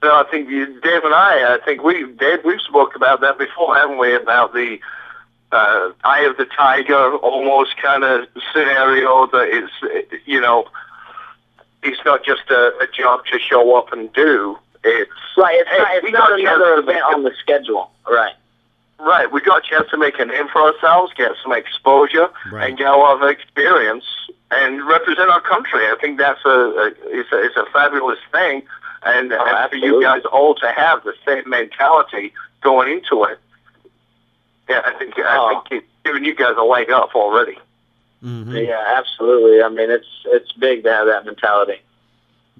[0.03, 3.37] No, I think you, Dave and I, I think we, Dave, we've spoke about that
[3.37, 4.15] before, haven't we?
[4.15, 4.79] About the
[5.51, 9.69] uh, eye of the tiger, almost kind of scenario that is,
[10.25, 10.65] you know,
[11.83, 14.57] it's not just a, a job to show up and do.
[14.83, 17.91] It's Right, it's Hey, not, we it's not got another event on the schedule.
[18.09, 18.33] Right.
[18.99, 19.31] right.
[19.31, 22.69] We got a chance to make a name for ourselves, get some exposure, Right.
[22.69, 24.03] and get a lot of experience
[24.51, 25.85] and represent our country.
[25.87, 28.63] I think that's a, a it's a it's a fabulous thing,
[29.03, 33.39] and, and for you guys all to have the same mentality going into it.
[34.69, 35.49] Yeah, I think I Oh.
[35.69, 37.57] think it's giving you guys a leg up already.
[38.21, 39.61] hmm Yeah, absolutely.
[39.63, 41.81] I mean, it's it's big to have that mentality.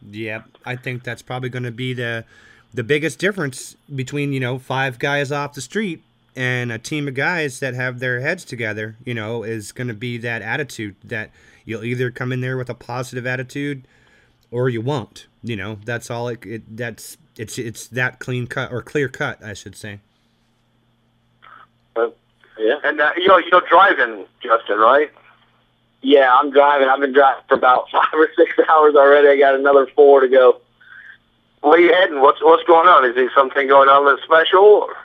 [0.09, 2.25] Yeah, I think that's probably going to be the
[2.73, 6.03] the biggest difference between you know five guys off the street
[6.35, 8.95] and a team of guys that have their heads together.
[9.05, 11.31] You know, is going to be that attitude that
[11.65, 13.83] you'll either come in there with a positive attitude
[14.49, 15.27] or you won't.
[15.43, 16.27] You know, that's all.
[16.27, 19.99] It, it that's it's it's that clean cut or clear cut, I should say.
[22.61, 22.75] Yeah.
[22.83, 25.11] And uh, you're you're driving, Justin, right?
[26.01, 26.87] Yeah, I'm driving.
[26.87, 29.27] I've been driving for about five or six hours already.
[29.29, 30.61] I got another four to go.
[31.61, 32.21] Where you heading?
[32.21, 33.05] What's what's going on?
[33.05, 34.59] Is there something going on that's special?
[34.59, 34.95] Or?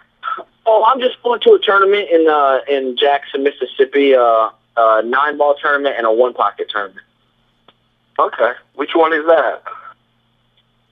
[0.64, 4.14] Oh, I'm just going to a tournament in uh in Jackson, Mississippi.
[4.14, 7.04] Uh, uh, nine ball tournament and a one pocket tournament.
[8.18, 9.62] Okay, which one is that?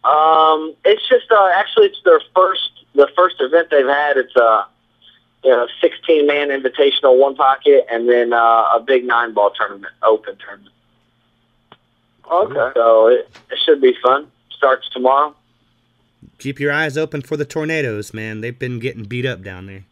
[0.09, 4.17] Um, it's just uh, actually it's their first the first event they've had.
[4.17, 4.67] It's a
[5.45, 9.93] you know 16 man invitational one pocket and then uh, a big nine ball tournament,
[10.03, 10.75] open tournament.
[12.31, 12.71] Okay.
[12.75, 14.31] So it, it should be fun.
[14.51, 15.35] Starts tomorrow.
[16.39, 18.41] Keep your eyes open for the tornadoes, man.
[18.41, 19.85] They've been getting beat up down there.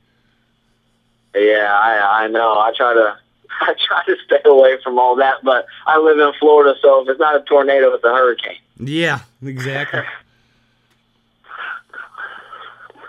[1.35, 2.59] Yeah, I I know.
[2.59, 3.17] I try to
[3.61, 7.09] I try to stay away from all that, but I live in Florida, so if
[7.09, 8.59] it's not a tornado, it's a hurricane.
[8.79, 10.01] Yeah, exactly.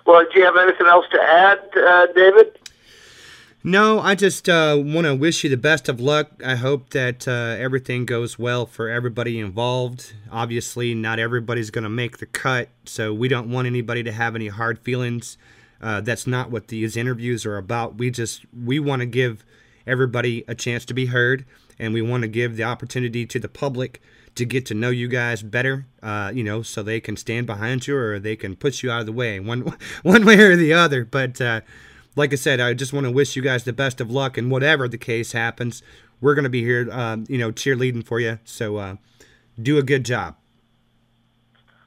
[0.05, 2.59] Well, do you have anything else to add, uh, David?
[3.65, 6.31] No, I just uh, want to wish you the best of luck.
[6.45, 10.13] I hope that uh, everything goes well for everybody involved.
[10.29, 14.35] Obviously, not everybody's going to make the cut, so we don't want anybody to have
[14.35, 15.37] any hard feelings.
[15.81, 17.95] Uh, that's not what these interviews are about.
[17.95, 19.45] We just we want to give
[19.87, 21.45] everybody a chance to be heard,
[21.79, 24.01] and we want to give the opportunity to the public
[24.35, 25.85] to get to know you guys better.
[26.01, 29.01] Uh, you know, so they can stand behind you or they can push you out
[29.01, 29.61] of the way, one
[30.03, 31.05] one way or the other.
[31.05, 31.61] But uh,
[32.15, 34.51] like I said, I just want to wish you guys the best of luck, and
[34.51, 35.81] whatever the case happens,
[36.21, 38.39] we're to be here, um, you know, cheerleading for you.
[38.45, 38.95] So uh,
[39.61, 40.35] do a good job.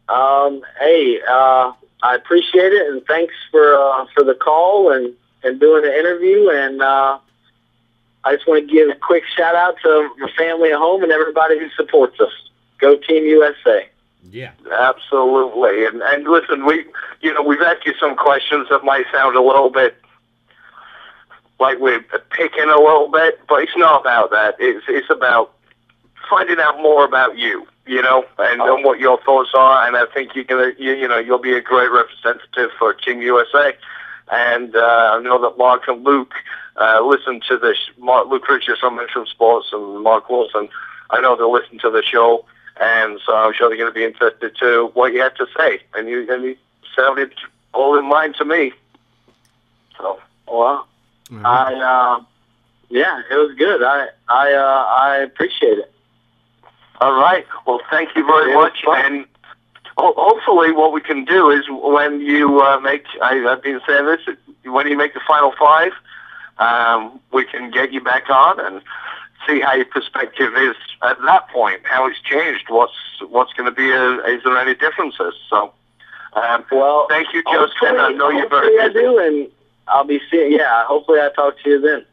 [0.09, 5.59] Um, hey, uh, I appreciate it, and thanks for uh, for the call and and
[5.61, 6.51] doing the interview.
[6.51, 7.19] And uh,
[8.27, 11.13] I just want to give a quick shout out to my family at home and
[11.13, 12.33] everybody who supports us.
[12.79, 13.89] Go Team USA!
[14.31, 14.51] Yeah.
[14.71, 15.87] Absolutely.
[15.87, 16.85] And and listen, we
[17.21, 19.97] you know we've asked you some questions that might sound a little bit
[21.59, 24.57] like we're picking a little bit, but it's not about that.
[24.59, 25.53] It's it's about
[26.29, 29.87] finding out more about you, you know, and, and what your thoughts are.
[29.87, 33.23] And I think you're gonna you, you know you'll be a great representative for Team
[33.23, 33.77] USA.
[34.31, 36.35] And uh, I know that Mark and Luke
[36.81, 40.69] uh, listen to the sh- Mark, Luke Riches from Intrum Sports and Mark Wilson.
[41.11, 42.45] I know they'll listen to the show,
[42.81, 45.81] and so I'm sure they're going to be interested to what you had to say.
[45.95, 46.57] And you and you
[46.97, 47.33] sounded
[47.73, 48.73] all in line to me.
[49.97, 50.87] So Well,
[51.45, 52.25] I uh,
[52.89, 53.83] yeah, it was good.
[53.83, 55.93] I I uh, I appreciate it.
[57.01, 57.47] All right.
[57.67, 58.83] Well, thank you very much.
[58.85, 59.05] fine.
[59.05, 59.27] And
[59.97, 64.21] hopefully, what we can do is when you uh, make, I, I've been saying this,
[64.65, 65.93] when you make the final five,
[66.59, 68.83] um, we can get you back on and
[69.47, 72.93] see how your perspective is at that point, how it's changed, what's
[73.29, 75.35] what's going to be, a, is there any differences?
[75.49, 75.73] So,
[76.33, 77.97] um, Well, thank you, Justin.
[77.99, 79.49] I know you're very hopefully I do, and
[79.89, 80.53] I'll be seeing.
[80.53, 82.05] Yeah, hopefully I talk to you then.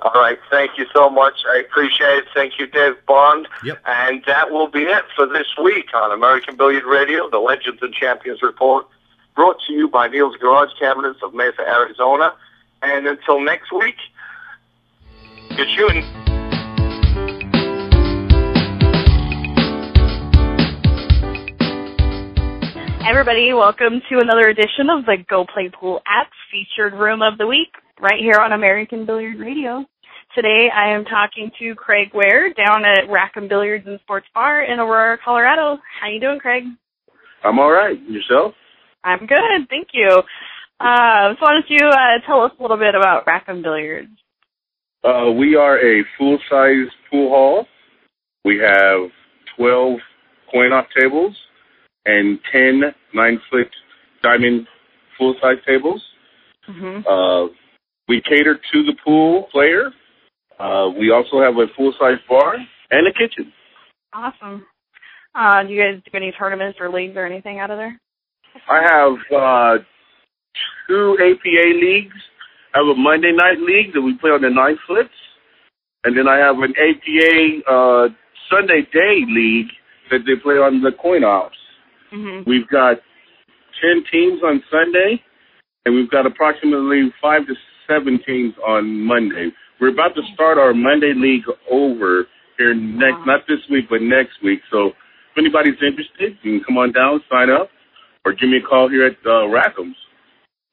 [0.00, 0.38] All right.
[0.50, 1.34] Thank you so much.
[1.48, 2.24] I appreciate it.
[2.34, 3.48] Thank you, Dave Bond.
[3.64, 3.78] Yep.
[3.86, 7.94] And that will be it for this week on American Billiard Radio, the Legends and
[7.94, 8.86] Champions Report,
[9.34, 12.34] brought to you by Neil's Garage Cabinets of Mesa, Arizona.
[12.82, 13.96] And until next week,
[15.56, 16.04] good shooting.
[23.08, 27.46] Everybody, welcome to another edition of the Go Play Pool app featured room of the
[27.46, 29.84] week right here on American Billiard Radio.
[30.34, 34.78] Today I am talking to Craig Ware down at Rackham Billiards and Sports Bar in
[34.78, 35.78] Aurora, Colorado.
[36.00, 36.64] How you doing, Craig?
[37.44, 37.96] I'm all right.
[38.08, 38.54] Yourself?
[39.04, 40.08] I'm good, thank you.
[40.78, 44.10] Uh, so why don't you uh, tell us a little bit about Rackham Billiards?
[45.04, 47.66] Uh, we are a full-size pool hall.
[48.44, 49.10] We have
[49.56, 49.98] 12
[50.52, 51.34] coin-op tables
[52.04, 52.82] and 10
[53.14, 53.68] nine-foot
[54.22, 54.66] diamond
[55.16, 56.02] full-size tables.
[56.66, 57.46] hmm Uh,
[58.08, 59.90] we cater to the pool player.
[60.58, 62.56] Uh, we also have a full-size bar
[62.90, 63.52] and a kitchen.
[64.12, 64.64] Awesome.
[65.34, 68.00] Uh, do you guys do any tournaments or leagues or anything out of there?
[68.68, 69.82] I have uh,
[70.88, 72.16] two APA leagues.
[72.74, 75.10] I have a Monday night league that we play on the nine flips,
[76.04, 78.08] and then I have an APA uh,
[78.50, 79.68] Sunday day league
[80.10, 81.56] that they play on the coin ops.
[82.10, 82.96] hmm We've got
[83.82, 85.20] ten teams on Sunday
[85.86, 87.54] and we've got approximately five to
[87.88, 89.50] seven teams on Monday.
[89.80, 92.26] We're about to start our Monday league over
[92.58, 94.60] here next, not this week, but next week.
[94.70, 97.68] So if anybody's interested, you can come on down, sign up,
[98.24, 99.96] or give me a call here at uh, Rackham's.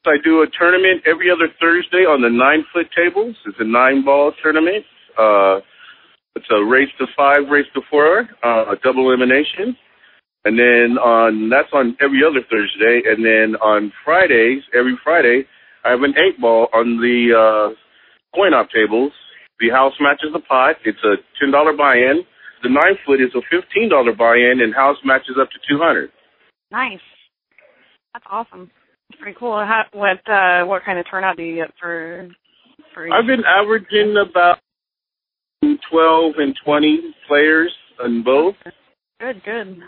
[0.06, 3.36] I do a tournament every other Thursday on the nine foot tables.
[3.46, 4.84] It's a nine ball tournament.
[5.18, 5.60] Uh,
[6.36, 9.78] it's a race to five, race to four, uh, a double elimination.
[10.46, 13.04] And then on, that's on every other Thursday.
[13.08, 15.46] And then on Fridays, every Friday,
[15.84, 17.76] I have an eight ball on the, uh,
[18.36, 19.12] coin op tables.
[19.60, 20.76] The house matches the pot.
[20.86, 22.24] It's a $10 buy-in.
[22.64, 26.10] The nine foot is a $15 buy-in and house matches up to 200.
[26.72, 27.00] Nice.
[28.14, 28.72] That's awesome.
[29.10, 29.54] It's pretty cool.
[29.54, 32.30] How, what uh, what kind of turnout do you get for?
[32.94, 34.60] for I've been averaging about
[35.62, 37.72] 12 and 20 players
[38.04, 38.56] on both.
[39.20, 39.80] Good, good.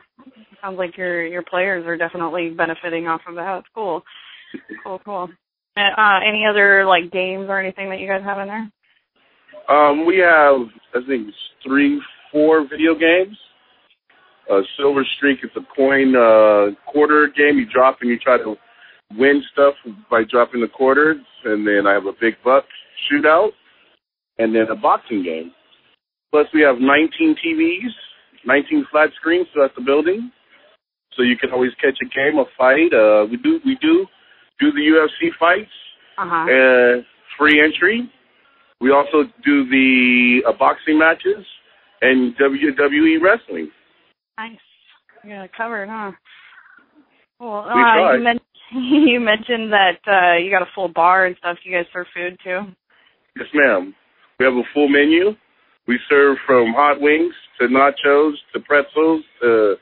[0.62, 3.60] Sounds like your your players are definitely benefiting off of that.
[3.60, 4.04] It's cool.
[4.84, 5.30] Cool, cool.
[5.78, 8.72] Uh, any other like games or anything that you guys have in there?
[9.68, 11.28] Um, we have I think
[11.66, 12.02] three,
[12.32, 13.38] four video games.
[14.50, 17.58] Uh, Silver Streak is a coin uh, quarter game.
[17.58, 18.56] You drop and you try to
[19.18, 19.74] win stuff
[20.10, 22.64] by dropping the quarters, and then I have a big buck
[23.12, 23.50] shootout,
[24.38, 25.52] and then a boxing game.
[26.32, 27.92] Plus, we have 19 TVs,
[28.46, 30.32] 19 flat screens throughout the building,
[31.16, 32.94] so you can always catch a game, a fight.
[32.94, 34.06] Uh, we do we do
[34.60, 35.72] do the UFC fights,
[36.18, 36.46] Uh-huh.
[36.46, 37.02] uh,
[37.38, 38.10] free entry.
[38.82, 41.46] We also do the uh, boxing matches
[42.02, 43.72] and WWE wrestling.
[44.38, 44.58] Nice.
[45.24, 46.12] You got it covered, huh?
[47.40, 47.64] Cool.
[47.64, 48.18] We uh, try.
[48.18, 48.40] you, men-
[49.08, 51.58] you mentioned that uh, you got a full bar and stuff.
[51.64, 52.62] Do you guys serve food too?
[53.38, 53.94] Yes, ma'am.
[54.40, 55.32] We have a full menu.
[55.88, 59.76] We serve from hot wings to nachos to pretzels to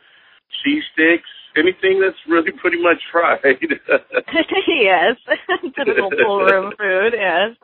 [0.63, 3.39] cheese sticks, anything that's really pretty much fried.
[4.67, 5.15] yes.
[5.75, 7.13] Typical pool room food.
[7.13, 7.55] Yes.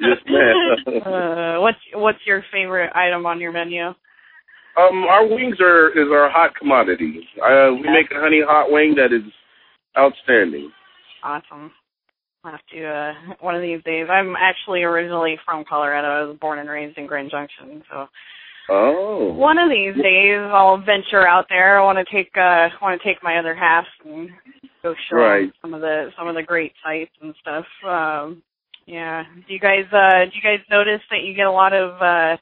[0.00, 1.02] Yes, ma'am.
[1.06, 3.92] uh, what's what's your favorite item on your menu?
[4.78, 7.26] um, our wings are is our hot commodity.
[7.42, 9.26] Uh, we make a honey hot wing that is
[9.98, 10.70] outstanding.
[11.22, 11.72] Awesome.
[12.44, 14.06] I'll have to uh one of these days.
[14.10, 16.08] I'm actually originally from Colorado.
[16.08, 18.06] I was born and raised in Grand Junction, so
[18.70, 19.32] Oh.
[19.34, 21.80] one of these days I'll venture out there.
[21.80, 24.30] I want to take uh want to take my other half and
[24.82, 25.50] go show Right.
[25.60, 27.64] some of the some of the great sites and stuff.
[27.86, 28.42] Um
[28.86, 29.24] yeah.
[29.46, 32.36] Do you guys uh do you guys notice that you get a lot of uh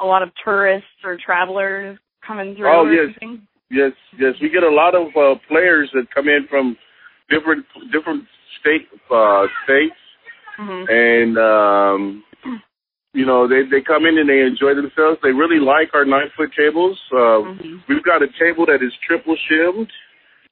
[0.00, 3.14] a lot of tourists or travelers coming through Oh, yes.
[3.20, 3.46] anything?
[3.70, 4.34] Yes, yes.
[4.40, 6.76] We get a lot of uh, players that come in from
[7.30, 8.24] different different
[8.60, 9.94] state uh, states,
[10.58, 10.90] Mhm.
[10.90, 12.24] and um,
[13.14, 15.18] you know they they come in and they enjoy themselves.
[15.22, 16.98] They really like our nine foot tables.
[17.12, 17.82] Uh, Mhm.
[17.88, 19.90] We've got a table that is triple shimmed,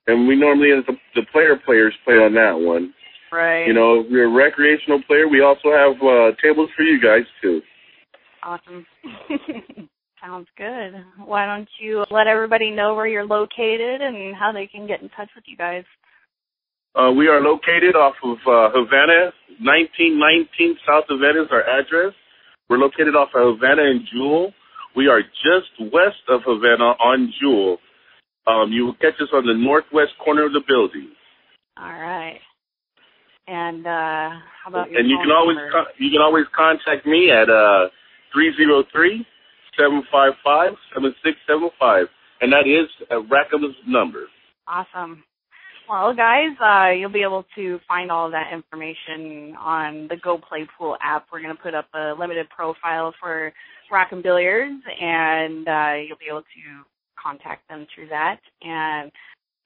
[0.07, 2.95] and we normally the, the player players play on that one.
[3.33, 3.67] Right.
[3.67, 5.29] You know, we're a recreational player.
[5.29, 7.63] We also have uh, tables for you guys too.
[8.43, 8.87] Awesome.
[10.21, 10.93] Sounds good.
[11.25, 15.09] Why don't you let everybody know where you're located and how they can get in
[15.11, 15.85] touch with you guys?
[16.95, 19.33] Uh, we are located off of uh, Havana,
[19.63, 22.13] 1919 South Havana is our address.
[22.71, 24.55] We're located off of Havana and Jewell.
[24.95, 27.79] We are just west of Havana on Jewell.
[28.47, 31.11] Um, you will catch us on the northwest corner of the building.
[31.77, 32.39] All right.
[33.49, 37.31] And uh how about your And you can always con- you can always contact me
[37.33, 37.91] at uh
[38.33, 39.27] 303
[39.77, 42.07] 755 7675
[42.41, 44.31] and that is uh, Rackham's number.
[44.69, 45.25] Awesome.
[45.91, 50.65] Well, guys, uh, you'll be able to find all that information on the Go Play
[50.79, 51.27] Pool app.
[51.33, 53.53] We're going to put up a limited profile for
[53.91, 56.85] Rackham Billiards, and uh, you'll be able to
[57.21, 58.39] contact them through that.
[58.63, 59.11] And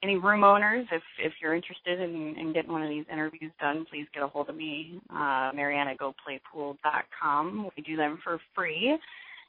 [0.01, 3.85] any room owners, if if you're interested in, in getting one of these interviews done,
[3.91, 7.69] please get a hold of me, uh, Marianne at GoPlayPool.com.
[7.77, 8.97] We do them for free.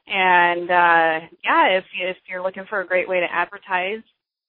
[0.05, 4.03] And uh, yeah, if you, if you're looking for a great way to advertise,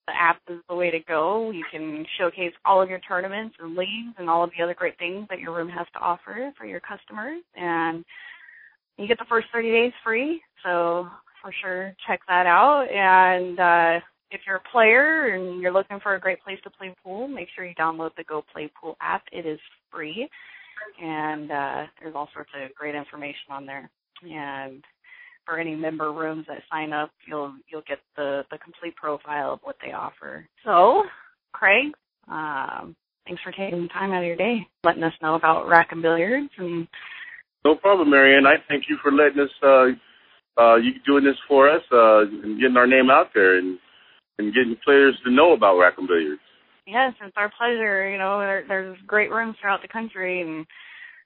[0.08, 1.50] the app is the way to go.
[1.50, 4.98] You can showcase all of your tournaments and leagues and all of the other great
[4.98, 7.42] things that your room has to offer for your customers.
[7.54, 8.04] And
[8.96, 10.40] you get the first 30 days free.
[10.64, 11.08] So
[11.42, 12.86] for sure, check that out.
[12.90, 16.94] And uh, if you're a player and you're looking for a great place to play
[17.04, 19.24] pool, make sure you download the Go Play Pool app.
[19.30, 19.60] It is
[19.92, 20.26] free.
[21.02, 23.90] And uh, there's all sorts of great information on there.
[24.22, 24.82] And
[25.48, 29.60] for any member rooms that sign up, you'll you'll get the the complete profile of
[29.62, 30.46] what they offer.
[30.64, 31.04] So,
[31.52, 31.92] Craig,
[32.30, 32.94] um,
[33.26, 36.50] thanks for taking the time out of your day, letting us know about Rackham Billiards,
[36.58, 36.86] and
[37.64, 38.46] No problem, Marianne.
[38.46, 42.60] I thank you for letting us, uh, uh, you doing this for us, uh, and
[42.60, 43.78] getting our name out there and,
[44.38, 46.40] and getting players to know about Rackham Billiards.
[46.86, 48.10] Yes, it's our pleasure.
[48.10, 50.66] You know, there, there's great rooms throughout the country, and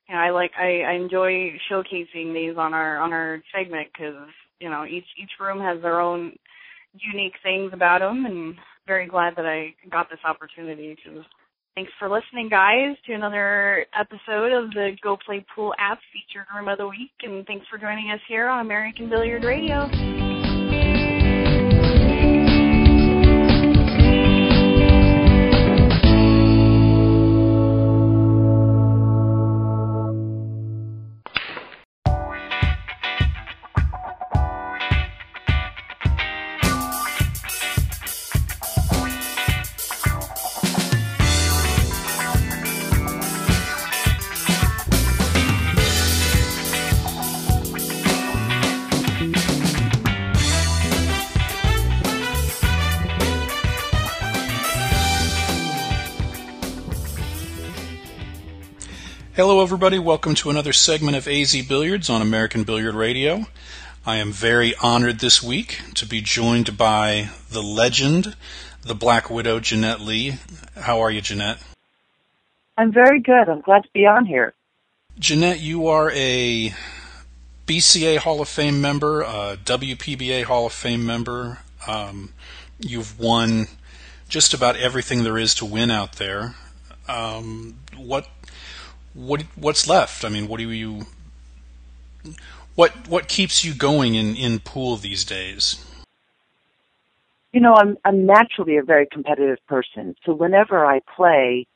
[0.08, 4.28] you know, I like I, I enjoy showcasing these on our on our segment because
[4.60, 6.36] you know each each room has their own
[6.94, 8.54] unique things about them, and
[8.86, 11.22] very glad that I got this opportunity to.
[11.74, 16.68] Thanks for listening, guys, to another episode of the Go Play Pool app featured room
[16.68, 20.21] of the week, and thanks for joining us here on American Billiard Radio.
[59.72, 59.98] Everybody.
[59.98, 63.46] Welcome to another segment of AZ Billiards on American Billiard Radio.
[64.04, 68.36] I am very honored this week to be joined by the legend,
[68.82, 70.36] the Black Widow, Jeanette Lee.
[70.76, 71.56] How are you, Jeanette?
[72.76, 73.48] I'm very good.
[73.48, 74.52] I'm glad to be on here.
[75.18, 76.74] Jeanette, you are a
[77.66, 81.60] BCA Hall of Fame member, a WPBA Hall of Fame member.
[81.86, 82.34] Um,
[82.78, 83.68] you've won
[84.28, 86.56] just about everything there is to win out there.
[87.08, 88.28] Um, what
[89.14, 90.24] what what's left?
[90.24, 91.06] I mean, what do you
[92.74, 95.84] what what keeps you going in in pool these days?
[97.52, 100.16] You know, I'm I'm naturally a very competitive person.
[100.24, 101.66] So whenever I play,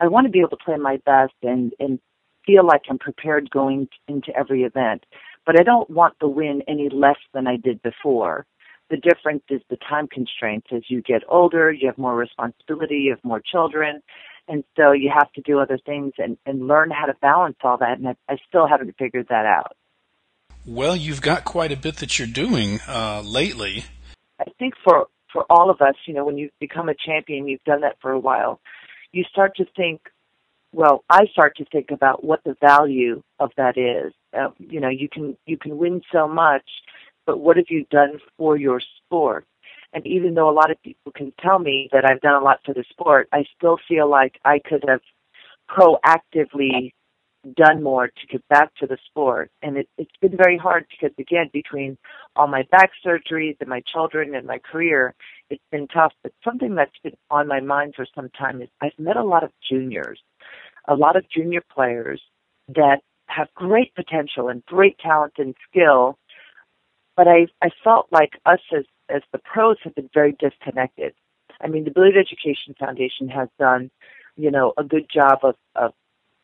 [0.00, 1.98] I want to be able to play my best and and
[2.46, 5.04] feel like I'm prepared going into every event.
[5.44, 8.46] But I don't want the win any less than I did before.
[8.88, 10.68] The difference is the time constraints.
[10.72, 14.02] As you get older, you have more responsibility, you have more children,
[14.50, 17.78] and so you have to do other things and, and learn how to balance all
[17.78, 17.98] that.
[17.98, 19.76] And I, I still haven't figured that out.
[20.66, 23.84] Well, you've got quite a bit that you're doing uh, lately.
[24.38, 27.62] I think for for all of us, you know, when you become a champion, you've
[27.64, 28.60] done that for a while.
[29.12, 30.02] You start to think.
[30.72, 34.12] Well, I start to think about what the value of that is.
[34.36, 36.68] Uh, you know, you can you can win so much,
[37.24, 39.46] but what have you done for your sport?
[39.92, 42.60] And even though a lot of people can tell me that I've done a lot
[42.64, 45.00] for the sport, I still feel like I could have
[45.68, 46.92] proactively
[47.56, 49.50] done more to get back to the sport.
[49.62, 51.96] And it, it's been very hard because, again, between
[52.36, 55.14] all my back surgeries and my children and my career,
[55.48, 56.12] it's been tough.
[56.22, 59.42] But something that's been on my mind for some time is I've met a lot
[59.42, 60.20] of juniors,
[60.86, 62.20] a lot of junior players
[62.68, 66.18] that have great potential and great talent and skill.
[67.16, 68.84] But I, I felt like us as
[69.14, 71.14] as the pros have been very disconnected.
[71.60, 73.90] I mean, the Billiard Education Foundation has done,
[74.36, 75.92] you know, a good job of, of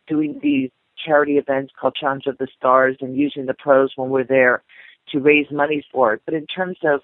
[0.07, 0.71] doing these
[1.03, 4.63] charity events called Challenge of the Stars and using the pros when we're there
[5.11, 6.23] to raise money for it.
[6.25, 7.01] But in terms of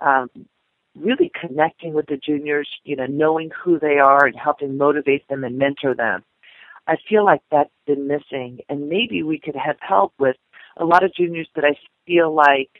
[0.00, 0.28] um,
[0.96, 5.44] really connecting with the juniors, you know, knowing who they are and helping motivate them
[5.44, 6.24] and mentor them,
[6.86, 8.60] I feel like that's been missing.
[8.68, 10.36] And maybe we could have help with
[10.76, 11.76] a lot of juniors that I
[12.06, 12.70] feel like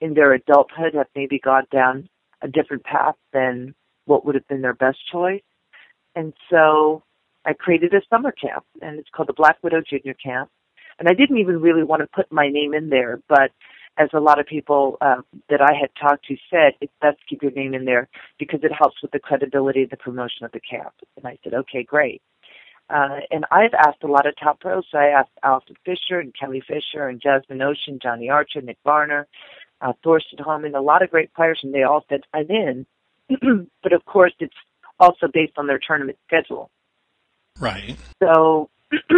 [0.00, 2.08] in their adulthood have maybe gone down
[2.42, 3.74] a different path than
[4.06, 5.42] what would have been their best choice.
[6.14, 7.02] And so
[7.44, 10.50] I created a summer camp, and it's called the Black Widow Junior Camp.
[10.98, 13.50] And I didn't even really want to put my name in there, but
[13.96, 17.26] as a lot of people uh, that I had talked to said, it's best to
[17.28, 20.52] keep your name in there because it helps with the credibility and the promotion of
[20.52, 20.92] the camp.
[21.16, 22.20] And I said, okay, great.
[22.90, 24.84] Uh, and I've asked a lot of top pros.
[24.90, 29.26] So I asked Allison Fisher and Kelly Fisher and Jasmin Ouschan, Johnny Archer, Nick Varner,
[29.84, 32.86] uh, Thorsten Hohmann, a lot of great players, and they all said, I'm in.
[33.82, 34.54] but of course, it's
[34.98, 36.70] also based on their tournament schedule.
[37.60, 37.96] Right.
[38.22, 38.70] So,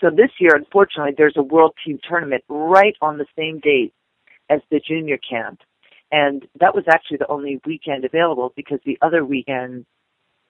[0.00, 3.94] so this year, unfortunately, there's a World Team Tournament right on the same date
[4.48, 5.60] as the junior camp.
[6.10, 9.86] And that was actually the only weekend available because the other weekend,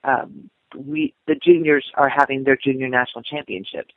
[0.05, 3.93] um, we the juniors are having their junior national championships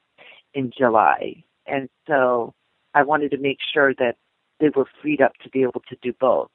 [0.53, 2.53] in July, and so
[2.93, 4.18] I wanted to make sure that
[4.64, 6.49] they were freed up to be able to do both.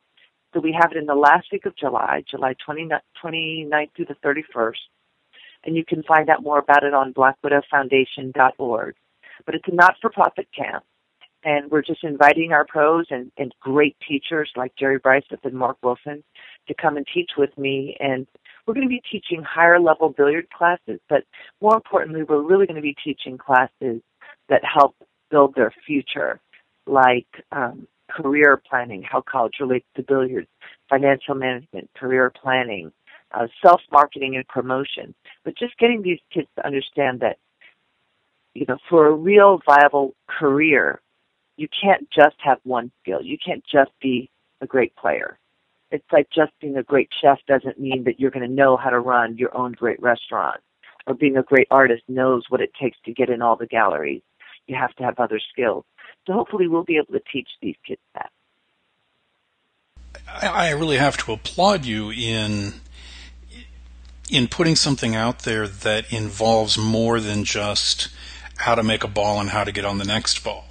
[0.54, 4.16] So we have it in the last week of July, July 29th, 29th through the
[4.24, 4.76] 31st.
[5.64, 8.94] And you can find out more about it on blackwidowfoundation.org.
[9.44, 10.84] But it's a not-for-profit camp.
[11.44, 15.76] And we're just inviting our pros and, and great teachers like Jerry Briesath and Mark
[15.82, 16.24] Wilson
[16.66, 17.94] to come and teach with me.
[18.00, 18.26] And
[18.66, 21.24] we're going to be teaching higher level billiard classes, but
[21.60, 24.00] more importantly, we're really going to be teaching classes
[24.48, 24.96] that help
[25.30, 26.40] build their future,
[26.86, 30.48] like um, career planning, how college relates to billiards,
[30.88, 32.92] financial management, career planning,
[33.32, 37.36] uh, self marketing and promotion, but just getting these kids to understand that,
[38.54, 41.00] you know, for a real viable career,
[41.56, 43.20] you can't just have one skill.
[43.22, 44.30] You can't just be
[44.60, 45.38] a great player.
[45.90, 48.90] It's like just being a great chef doesn't mean that you're going to know how
[48.90, 50.60] to run your own great restaurant.
[51.06, 54.22] Or being a great artist knows what it takes to get in all the galleries.
[54.66, 55.84] You have to have other skills.
[56.28, 58.30] So hopefully we'll be able to teach these kids that.
[60.30, 62.74] I really have to applaud you in
[64.30, 68.10] in putting something out there that involves more than just
[68.58, 70.66] how to make a ball and how to get on the next ball.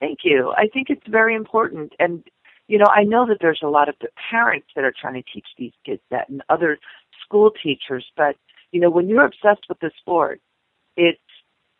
[0.00, 0.54] Thank you.
[0.56, 1.92] I think it's very important.
[1.98, 2.24] And,
[2.66, 3.96] you know, I know that there's a lot of
[4.30, 6.78] parents that are trying to teach these kids that and other
[7.22, 8.36] school teachers, but,
[8.72, 10.40] you know, when you're obsessed with the sport,
[10.96, 11.20] it's,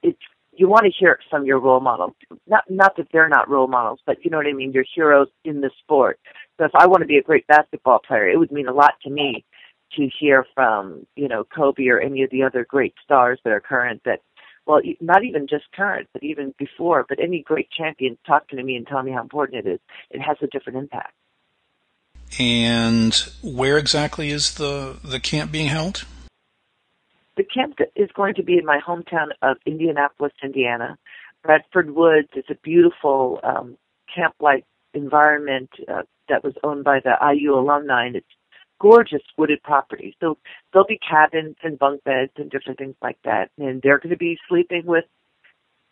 [0.03, 0.21] it's,
[0.59, 2.15] you want to hear it from your role models.
[2.47, 4.73] Not, not that they're not role models, but you know what I mean?
[4.73, 6.19] Your heroes in the sport.
[6.59, 8.95] So if I want to be a great basketball player, it would mean a lot
[9.05, 9.45] to me
[9.97, 13.61] to hear from, you know, Kobe or any of the other great stars that are
[13.61, 14.21] current that
[14.67, 18.77] well, not even just current, but even before, but any great champion talking to me
[18.77, 19.81] and telling me how important it is,
[20.11, 21.15] it has a different impact.
[22.39, 26.05] And where exactly is the, the camp being held?
[27.39, 30.99] The camp is going to be in my hometown of Indianapolis, Indiana.
[31.45, 33.79] Bradford Woods is a beautiful um,
[34.13, 38.27] camp-like environment uh, that was owned by the IU alumni, and it's
[38.81, 40.17] gorgeous wooded property.
[40.19, 40.37] So
[40.73, 43.51] there'll be cabins and bunk beds and different things like that.
[43.57, 45.05] And they're going to be sleeping with,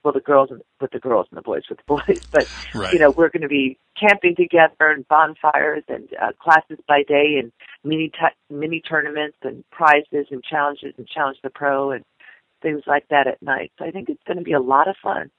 [0.03, 2.21] well, the girls and with the girls and the boys with the boys.
[2.31, 2.93] But right.
[2.93, 7.39] you know, we're going to be camping together and bonfires and uh, classes by day
[7.41, 7.53] and
[7.85, 12.05] mini t- mini tournaments and prizes and challenges and challenge the pro and
[12.63, 13.73] things like that at night.
[13.79, 15.31] So I think it's going to be a lot of fun.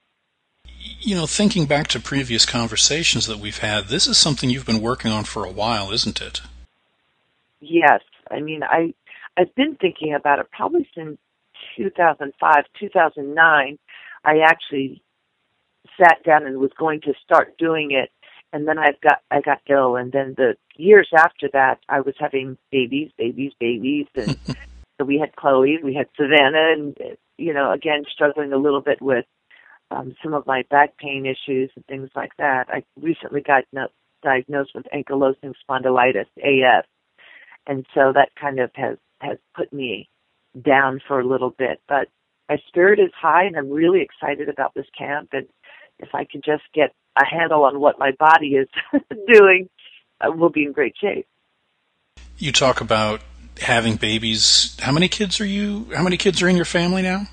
[1.00, 4.82] You know, thinking back to previous conversations that we've had, this is something you've been
[4.82, 6.42] working on for a while, isn't it?
[7.60, 8.94] Yes, I mean I
[9.38, 11.18] I've been thinking about it probably since
[11.78, 13.80] 2005, 2009.
[14.24, 15.02] I actually
[16.02, 18.12] sat down and was going to start doing it,
[18.54, 22.16] and then I got I got ill, and then the years after that, I was
[22.20, 24.38] having babies, babies, babies, and
[24.98, 26.98] so we had Chloe, we had Savannah, and
[27.38, 29.26] you know, again struggling a little bit with
[29.92, 32.66] um, some of my back pain issues and things like that.
[32.70, 33.88] I recently got no-
[34.24, 36.86] diagnosed with ankylosing spondylitis (AS),
[37.66, 40.10] and so that kind of has has put me
[40.60, 41.82] down for a little bit.
[41.88, 42.08] But
[42.50, 45.30] my spirit is high, and I'm really excited about this camp.
[45.34, 45.48] And
[46.00, 48.68] if I can just get a handle on what my body is
[49.28, 49.70] doing,
[50.22, 51.28] uh, we'll be in great shape.
[52.38, 53.22] You talk about
[53.60, 54.78] having babies.
[54.80, 55.88] How many kids are you?
[55.96, 57.28] How many kids are in your family now?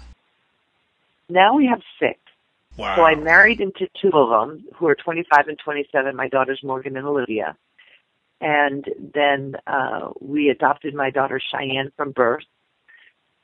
[1.29, 2.19] Now we have six.
[2.77, 2.97] Wow.
[2.97, 6.17] So I married into two of them, who are 25 and 27.
[6.17, 7.57] My daughters Morgan and Olivia.
[8.41, 8.85] And
[9.15, 12.43] then uh, we adopted my daughter Cheyenne from birth,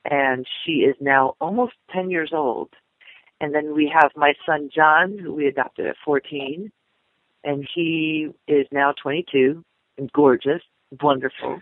[0.05, 2.71] and she is now almost 10 years old.
[3.41, 6.71] And then we have my son John, who we adopted at 14,
[7.43, 9.65] and he is now 22
[9.97, 10.63] and gorgeous,
[11.03, 11.61] wonderful.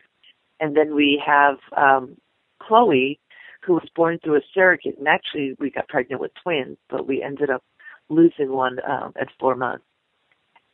[0.60, 2.16] And then we have um,
[2.60, 3.20] Chloe,
[3.62, 7.22] who was born through a surrogate, and actually we got pregnant with twins, but we
[7.22, 7.62] ended up
[8.08, 9.84] losing one um, at four months.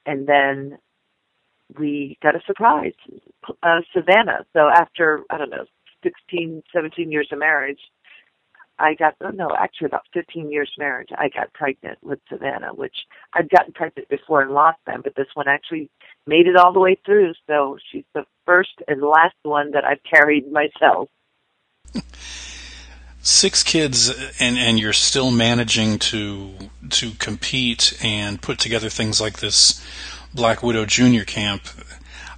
[0.07, 0.79] And then
[1.79, 2.93] we got a surprise,
[3.63, 4.45] uh, Savannah.
[4.53, 5.65] So after, I don't know,
[6.05, 7.81] 16, 17 years of marriage,
[8.79, 12.97] I got, oh no, actually about 15 years marriage, I got pregnant with Savannah, which
[13.33, 15.91] I'd gotten pregnant before and lost them, but this one actually
[16.27, 17.35] made it all the way through.
[17.47, 21.09] So she's the first and last one that I've carried myself.
[23.21, 26.53] Six kids, and and you're still managing to
[26.91, 29.83] to compete and put together things like this
[30.35, 31.63] Black Widow Junior Camp,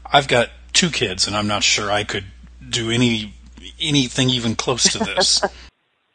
[0.05, 2.27] I've got two kids, and I'm not sure I could
[2.69, 3.35] do any
[3.81, 5.43] anything even close to this.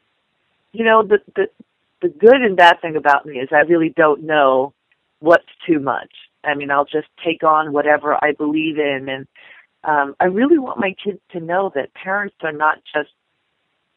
[0.72, 1.50] you know, the, the
[2.02, 4.74] the good and bad thing about me is I really don't know
[5.20, 6.12] what's too much.
[6.44, 9.28] I mean, I'll just take on whatever I believe in, and
[9.84, 13.12] um, I really want my kids to know that parents are not just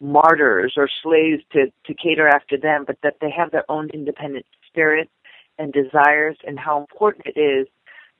[0.00, 4.44] martyrs or slaves to to cater after them, but that they have their own independent
[4.68, 5.08] spirit
[5.58, 7.66] and desires and how important it is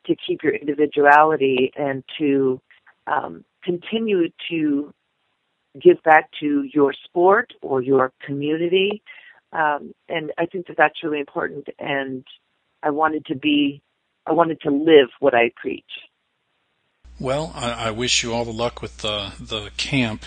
[0.07, 2.61] to keep your individuality and to
[3.07, 4.93] um, continue to
[5.81, 9.03] give back to your sport or your community.
[9.53, 11.69] Um, and I think that that's really important.
[11.79, 12.25] And
[12.83, 13.83] I wanted to be,
[14.27, 15.85] I wanted to live what I preach.
[17.21, 20.25] Well, I, I wish you all the luck with the the camp.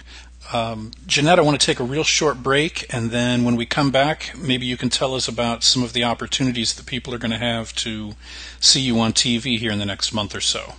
[0.53, 3.91] Um, Jeanette, I want to take a real short break, and then when we come
[3.91, 7.31] back, maybe you can tell us about some of the opportunities that people are going
[7.31, 8.13] to have to
[8.61, 10.75] see you on TV here in the next month or so.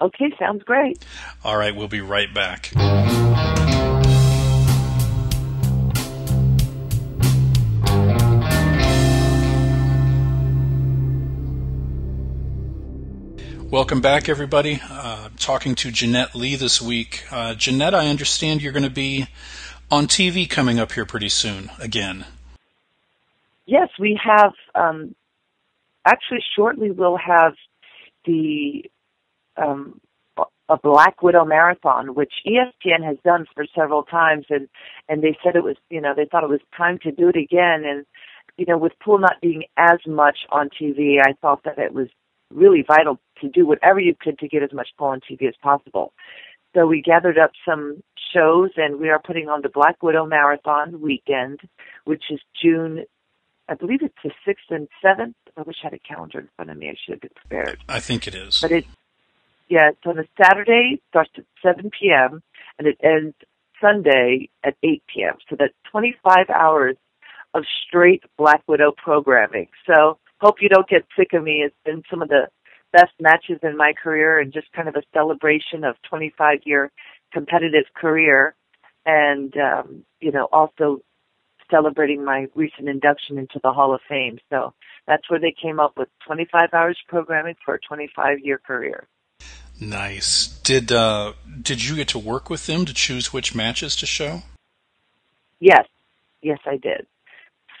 [0.00, 1.02] Okay, sounds great.
[1.42, 2.70] All right, we'll be right back.
[13.70, 14.80] Welcome back, everybody.
[14.88, 17.24] Uh, talking to Jeanette Lee this week.
[17.30, 19.26] Uh, Jeanette, I understand you're going to be
[19.90, 22.26] on TV coming up here pretty soon again.
[23.64, 24.52] Yes, we have.
[24.74, 25.14] Um,
[26.04, 27.54] actually, shortly we'll have
[28.24, 28.84] the
[29.56, 30.00] um,
[30.68, 34.68] a Black Widow marathon, which ESPN has done for several times, and
[35.08, 37.36] and they said it was you know they thought it was time to do it
[37.36, 38.04] again, and
[38.56, 42.08] you know with pool not being as much on TV, I thought that it was
[42.52, 45.54] really vital to do whatever you could to get as much pool on TV as
[45.62, 46.12] possible.
[46.74, 48.02] So we gathered up some
[48.34, 51.60] shows, and we are putting on the Black Widow Marathon weekend,
[52.04, 53.04] which is June,
[53.68, 55.36] I believe it's the sixth and seventh.
[55.56, 56.88] I wish I had a calendar in front of me.
[56.88, 57.78] I should have been prepared.
[57.88, 58.60] I think it is.
[58.60, 58.84] But it,
[59.68, 62.42] yeah, it's on a Saturday, starts at 7 p.m.
[62.78, 63.34] and it ends
[63.80, 65.34] Sunday at 8 p.m.
[65.48, 66.96] So that's 25 hours
[67.54, 69.68] of straight Black Widow programming.
[69.86, 71.62] So hope you don't get sick of me.
[71.64, 72.48] It's been some of the
[72.92, 76.90] best matches in my career and just kind of a celebration of 25 year
[77.32, 78.54] competitive career
[79.04, 81.00] and um you know also
[81.70, 84.38] celebrating my recent induction into the Hall of Fame.
[84.50, 84.72] So
[85.06, 89.06] that's where they came up with 25 hours programming for a 25 year career.
[89.80, 90.48] Nice.
[90.62, 94.42] Did uh, did you get to work with them to choose which matches to show?
[95.60, 95.86] Yes,
[96.42, 97.06] yes, I did.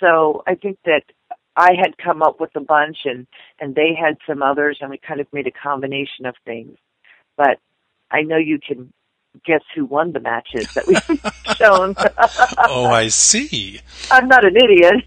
[0.00, 1.02] So I think that
[1.56, 3.26] I had come up with a bunch, and
[3.60, 6.76] and they had some others, and we kind of made a combination of things.
[7.36, 7.58] But
[8.10, 8.92] I know you can
[9.44, 11.94] guess who won the matches that we've shown.
[12.68, 13.80] oh, I see.
[14.10, 15.02] I'm not an idiot.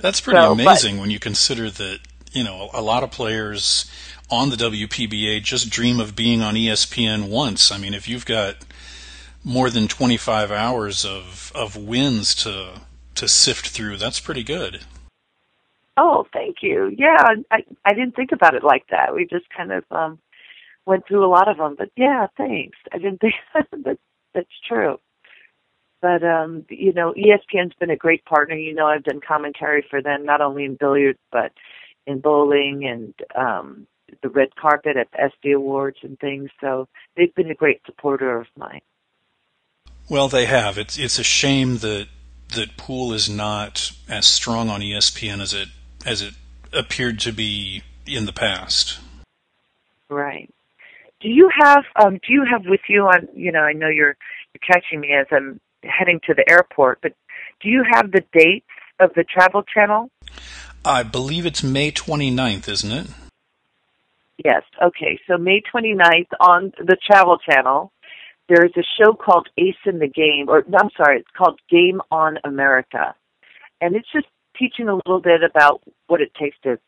[0.00, 2.00] That's pretty So, but- amazing when you consider that
[2.32, 3.90] you know a lot of players
[4.30, 7.72] on the WPBA just dream of being on ESPN once.
[7.72, 8.56] I mean, if you've got
[9.44, 12.80] more than 25 hours of of wins to
[13.16, 14.80] to sift through, that's pretty good.
[15.96, 16.94] Oh, thank you.
[16.96, 19.14] Yeah, I I didn't think about it like that.
[19.14, 20.18] We just kind of um
[20.86, 22.78] went through a lot of them, but yeah, thanks.
[22.92, 23.98] I didn't think that
[24.34, 24.98] that's true.
[26.00, 28.54] But um, you know, ESPN's been a great partner.
[28.54, 31.52] You know, I've done commentary for them not only in billiards but
[32.06, 33.86] in bowling and um
[34.22, 36.50] the red carpet at the ESPY Awards and things.
[36.60, 38.80] So they've been a great supporter of mine.
[40.08, 40.76] Well, they have.
[40.76, 42.08] It's it's a shame that
[42.54, 45.68] that pool is not as strong on ESPN as it
[46.04, 46.34] as it
[46.72, 48.98] appeared to be in the past.
[50.08, 50.52] Right.
[51.20, 54.16] Do you have um do you have with you on you know, I know you're
[54.52, 57.12] you're catching me as I'm heading to the airport, but
[57.60, 58.66] do you have the dates
[58.98, 60.10] of the travel channel?
[60.84, 63.06] I believe it's May 29th, isn't it?
[64.44, 64.62] Yes.
[64.82, 65.18] Okay.
[65.26, 67.92] So May 29th on the Travel Channel,
[68.48, 72.00] there's a show called Ace in the Game, or no, I'm sorry, it's called Game
[72.10, 73.14] on America,
[73.80, 74.26] and it's just
[74.58, 76.78] teaching a little bit about what it takes to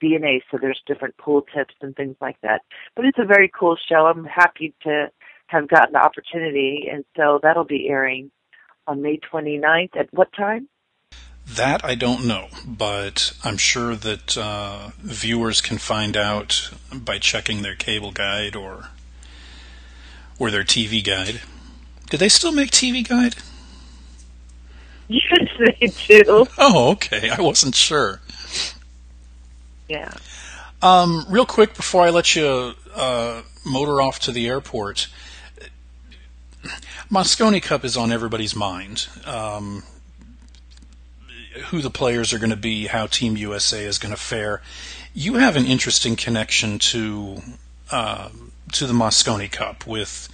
[0.00, 0.42] be an ace.
[0.50, 2.62] So there's different pool tips and things like that.
[2.96, 4.06] But it's a very cool show.
[4.06, 5.10] I'm happy to
[5.46, 8.30] have gotten the opportunity, and so that'll be airing
[8.86, 9.96] on May 29th.
[9.96, 10.68] At what time?
[11.46, 17.62] That I don't know, but I'm sure that uh, viewers can find out by checking
[17.62, 18.88] their cable guide or
[20.38, 21.40] or their TV guide.
[22.10, 23.36] Do they still make TV guide?
[25.08, 26.46] Yes, they do.
[26.56, 27.28] Oh, okay.
[27.28, 28.22] I wasn't sure.
[29.88, 30.10] Yeah.
[30.80, 35.08] Um, real quick before I let you uh, motor off to the airport,
[37.10, 39.06] Mosconi Cup is on everybody's mind.
[39.26, 39.82] Um,
[41.66, 44.62] who the players are going to be, how Team USA is going to fare.
[45.14, 47.42] You have an interesting connection to
[47.90, 48.30] uh,
[48.72, 50.28] to the Mosconi Cup with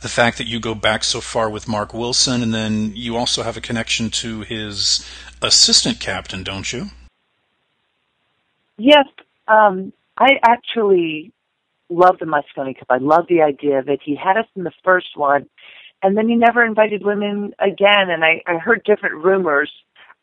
[0.00, 3.42] the fact that you go back so far with Mark Wilson, and then you also
[3.42, 5.04] have a connection to his
[5.42, 6.86] assistant captain, don't you?
[8.76, 9.06] Yes,
[9.48, 11.32] um, I actually
[11.88, 12.86] love the Mosconi Cup.
[12.90, 14.00] I love the idea of it.
[14.04, 15.48] He had us in the first one,
[16.02, 18.10] and then he never invited women again.
[18.10, 19.70] And I, I heard different rumors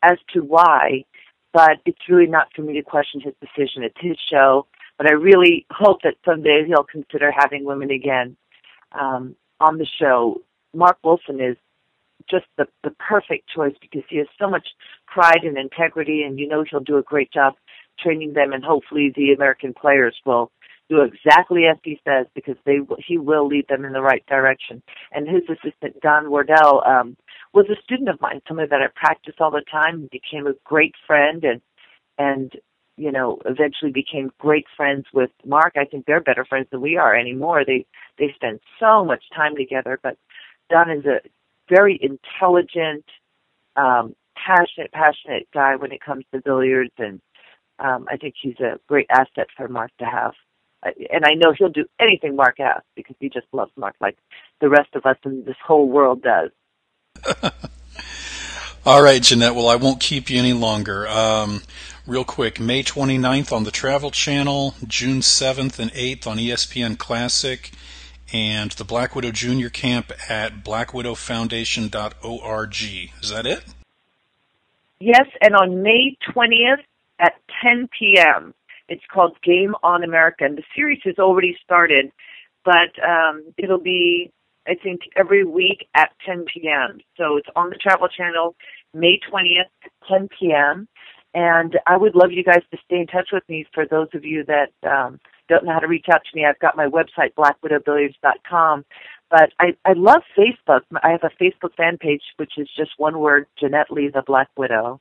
[0.02, 1.04] as to why,
[1.52, 3.82] but it's really not for me to question his decision.
[3.82, 4.66] It's his show,
[4.98, 8.36] but I really hope that someday he'll consider having women again
[8.92, 10.42] um, on the show.
[10.74, 11.56] Mark Wilson is
[12.28, 14.68] just the the perfect choice because he has so much
[15.06, 17.54] pride and integrity, and you know he'll do a great job
[17.98, 20.50] training them, and hopefully the American players will
[20.88, 24.82] do exactly as he says because they he will lead them in the right direction.
[25.12, 27.16] And his assistant Don Wardell um,
[27.56, 30.94] was a student of mine, somebody that I practiced all the time, became a great
[31.06, 31.62] friend, and
[32.18, 32.52] and
[32.98, 35.74] you know, eventually became great friends with Mark.
[35.76, 37.64] I think they're better friends than we are anymore.
[37.64, 37.86] They
[38.18, 39.98] they spend so much time together.
[40.02, 40.18] But
[40.70, 41.20] Don is a
[41.68, 43.04] very intelligent,
[43.76, 47.20] um, passionate, passionate guy when it comes to billiards, and
[47.78, 50.32] um, I think he's a great asset for Mark to have.
[50.82, 54.18] And I know he'll do anything Mark asks because he just loves Mark like
[54.60, 56.50] the rest of us in this whole world does.
[58.86, 59.54] All right, Jeanette.
[59.54, 61.08] Well, I won't keep you any longer.
[61.08, 61.62] Um,
[62.06, 67.70] real quick, May 29th on the Travel Channel, June 7th and 8th on ESPN Classic,
[68.32, 72.74] and the Black Widow Junior Camp at blackwidowfoundation.org.
[73.22, 73.64] Is that it?
[74.98, 76.82] Yes, and on May 20th
[77.18, 78.54] at 10 p.m.
[78.88, 82.12] It's called Game on America, and the series has already started,
[82.64, 84.32] but um, it'll be,
[84.66, 86.98] I think, every week at 10 p.m.
[87.16, 88.54] So it's on the Travel Channel,
[88.94, 89.70] May 20th,
[90.08, 90.88] 10 p.m.
[91.34, 93.66] And I would love you guys to stay in touch with me.
[93.74, 96.58] For those of you that um, don't know how to reach out to me, I've
[96.58, 98.84] got my website, blackwidowbilliards.com.
[99.30, 100.82] But I, I love Facebook.
[101.02, 104.48] I have a Facebook fan page, which is just one word, Jeanette Lee, the Black
[104.56, 105.00] Widow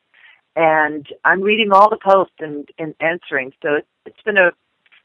[0.56, 3.52] and I'm reading all the posts and, and answering.
[3.62, 4.52] So it's, it's been a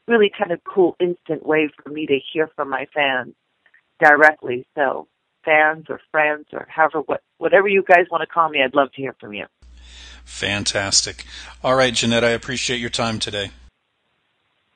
[0.07, 3.33] really kind of cool instant way for me to hear from my fans
[4.01, 4.65] directly.
[4.75, 5.07] So
[5.45, 8.91] fans or friends or however what whatever you guys want to call me, I'd love
[8.93, 9.45] to hear from you.
[10.25, 11.25] Fantastic.
[11.63, 13.51] All right, Jeanette, I appreciate your time today.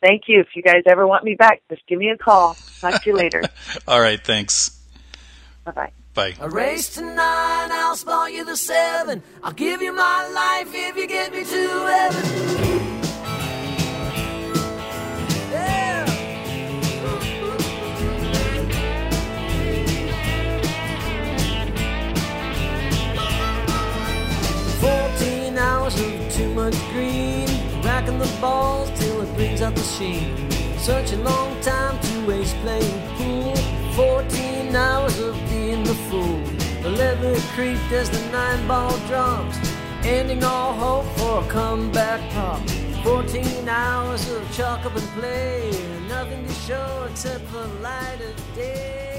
[0.01, 0.39] Thank you.
[0.39, 2.55] If you guys ever want me back, just give me a call.
[2.79, 3.41] Talk to you later.
[3.87, 4.79] all right, thanks.
[5.63, 5.91] Bye bye.
[6.13, 6.35] Bye.
[6.39, 9.21] A race to nine, I'll spot you the seven.
[9.43, 12.94] I'll give you my life if you get me to heaven.
[28.41, 30.49] Balls till it brings out the sheen.
[30.77, 33.55] Such a long time to waste playing pool.
[33.93, 36.41] Fourteen hours of being the fool.
[36.83, 39.57] The leather creaked as the nine ball drops,
[40.03, 42.61] ending all hope for a comeback pop.
[43.03, 45.71] Fourteen hours of chalk up and play,
[46.07, 49.14] nothing to show except the light of day.